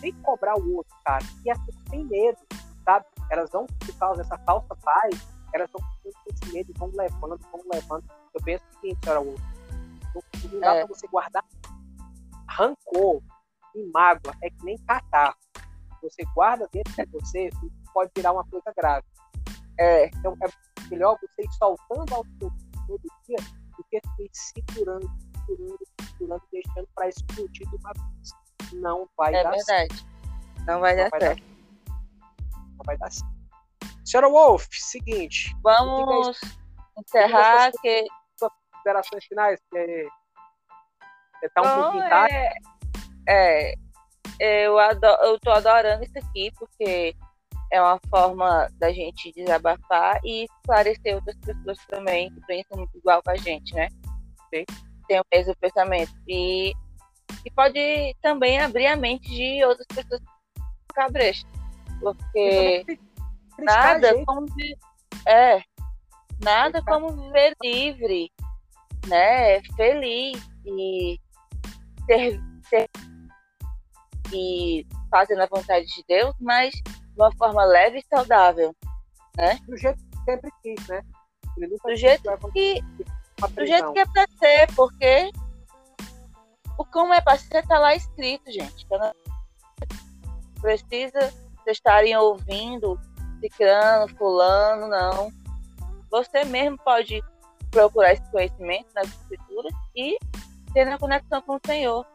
[0.00, 1.24] Tem que cobrar o outro, cara.
[1.44, 2.38] E as pessoas têm medo,
[2.84, 3.06] sabe?
[3.30, 5.14] Elas vão, por causa dessa falsa paz,
[5.52, 8.04] elas vão com esse medo e vão levando, vão levando.
[8.34, 9.40] Eu penso o seguinte, senhora Wolf,
[10.52, 10.84] não dá é.
[10.84, 11.44] pra você guardar
[12.48, 13.22] rancor
[13.74, 15.34] e mágoa, é que nem catar.
[16.02, 17.50] Você guarda dentro de você,
[17.94, 19.06] pode virar uma coisa grave.
[19.78, 22.50] É, então é melhor você ir soltando ao seu
[22.86, 23.36] todo dia
[23.76, 24.00] do que
[24.32, 25.10] se segurando
[25.48, 28.32] misturando, misturando, deixando para explodir de uma vez.
[28.74, 29.64] Não vai é dar verdade.
[29.64, 30.06] certo.
[30.66, 31.42] Não vai Não dar vai certo.
[31.86, 33.41] Não vai dar certo.
[34.04, 35.54] Senhora Wolf, seguinte.
[35.62, 36.40] Vamos
[36.98, 38.06] encerrar suas que
[38.82, 40.08] Considerações finais, que
[41.38, 42.34] você tá um pouquinho tarde.
[43.28, 43.74] é,
[44.40, 47.14] é, eu, adoro, eu tô adorando isso aqui, porque
[47.72, 53.30] é uma forma da gente desabafar e esclarecer outras pessoas também que pensam igual com
[53.30, 53.88] a gente, né?
[54.52, 54.64] Sim.
[55.06, 56.12] Tem o mesmo pensamento.
[56.26, 56.72] E,
[57.44, 60.20] e pode também abrir a mente de outras pessoas
[61.10, 61.46] brecha.
[62.00, 62.84] Porque
[63.58, 64.24] Nada gente.
[64.24, 64.78] como vi-
[65.26, 65.62] é
[66.42, 68.32] nada como viver livre
[69.06, 71.20] né feliz e
[72.06, 72.90] ser, ser
[74.32, 76.82] e fazendo a vontade de Deus mas de
[77.16, 78.74] uma forma leve e saudável
[79.68, 81.02] do jeito que sempre quis, né?
[81.56, 82.22] Do jeito
[82.52, 85.30] que do jeito que é pra ser porque
[86.78, 88.86] o como é pra ser tá lá escrito gente
[90.60, 92.98] precisa vocês estarem ouvindo
[93.42, 95.32] ciclano, fulano, não.
[96.10, 97.20] Você mesmo pode
[97.70, 100.18] procurar esse conhecimento nas escrituras e
[100.72, 102.06] ter a conexão com o Senhor.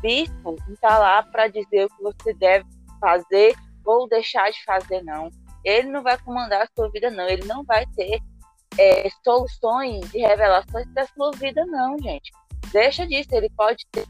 [0.00, 2.66] Bispo não está lá para dizer o que você deve
[3.00, 3.54] fazer
[3.84, 5.30] ou deixar de fazer, não.
[5.64, 7.26] Ele não vai comandar a sua vida, não.
[7.26, 8.20] Ele não vai ter
[8.78, 12.30] é, soluções e revelações da sua vida, não, gente.
[12.72, 13.30] Deixa disso.
[13.32, 14.06] Ele pode ter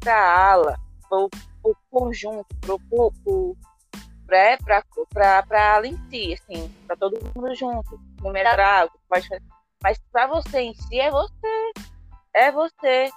[0.00, 0.76] para a ala,
[1.08, 3.56] para o conjunto, para o
[4.26, 9.42] para a ala em si, assim, para todo mundo junto, metralho, pode fazer.
[9.82, 11.72] Mas para você em si é você,
[12.34, 13.10] é você,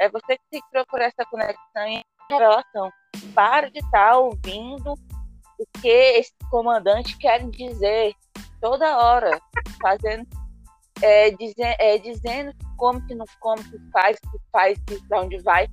[0.00, 2.90] é você que tem que procurar essa conexão e revelação.
[3.34, 4.94] Para de estar ouvindo
[5.58, 8.14] o que esses comandantes querem dizer
[8.60, 9.38] toda hora,
[9.80, 10.26] fazendo,
[11.02, 15.38] é, dizer, é, dizendo como que não como que faz, que faz, que para onde
[15.42, 15.68] vai.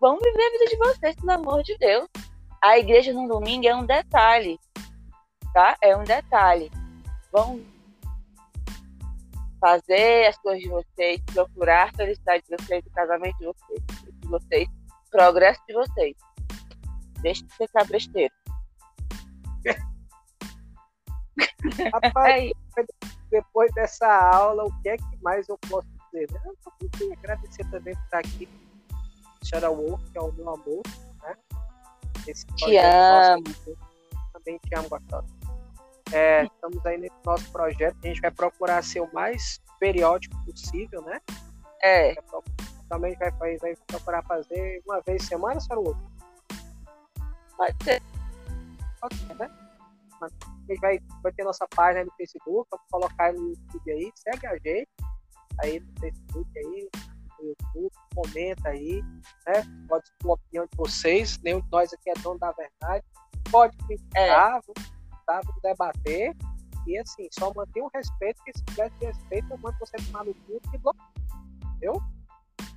[0.00, 2.08] Vão viver a vida de vocês, pelo amor de Deus
[2.62, 4.58] a igreja no domingo é um detalhe,
[5.52, 5.76] tá?
[5.82, 6.70] É um detalhe.
[7.32, 7.60] Vão
[9.60, 13.80] fazer as coisas de vocês, procurar a felicidade de vocês, o casamento de vocês,
[14.20, 16.16] de vocês, o progresso de vocês.
[17.20, 18.34] Deixe de ser cabresteiro.
[21.92, 22.52] Rapaz, Aí,
[23.30, 26.28] depois dessa aula, o que é que mais eu posso dizer?
[26.44, 28.48] Eu só tenho que agradecer também por estar aqui.
[29.42, 30.82] Senhora Wolf, que é o meu amor?
[32.26, 33.42] Esse Te amo.
[33.46, 33.78] nosso,
[34.32, 35.26] também te amo, gostosa.
[36.12, 37.96] É, estamos aí nesse nosso projeto.
[38.02, 41.20] A gente vai procurar ser o mais periódico possível, né?
[41.82, 42.42] é, Vai
[42.88, 45.98] Também vai, vai, vai procurar fazer uma vez por semana, Wolf?
[47.56, 48.02] pode ser.
[49.38, 49.50] né?
[50.20, 50.28] A
[50.68, 54.46] gente vai, vai ter nossa página no Facebook, vamos colocar aí no YouTube aí, segue
[54.46, 54.88] a gente
[55.62, 56.88] aí no Facebook aí,
[57.46, 59.02] YouTube, comenta aí,
[59.46, 59.62] né?
[59.88, 63.04] Pode expor a opinião de vocês, nenhum de nós aqui é dono da verdade.
[63.50, 64.90] Pode criticar, vamos,
[65.26, 65.40] tá?
[65.44, 66.36] vamos debater.
[66.86, 70.24] E assim, só mantenha o respeito, porque se tiver de respeito, eu mando você tomar
[70.24, 71.06] no cu e bloqueio.
[71.64, 72.02] Entendeu?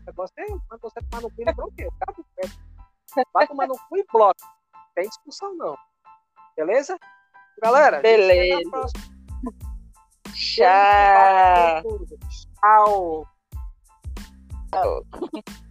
[0.07, 1.93] É, eu mando você tomar no cu e bloqueio.
[1.99, 3.23] Tá?
[3.33, 4.39] Vai tomar no cu e bloco.
[4.73, 5.75] Não tem discussão não.
[6.55, 6.97] Beleza?
[7.61, 8.59] Galera, Beleza.
[10.33, 11.81] Tchau.
[12.61, 13.27] Tchau.
[14.71, 15.03] Tchau.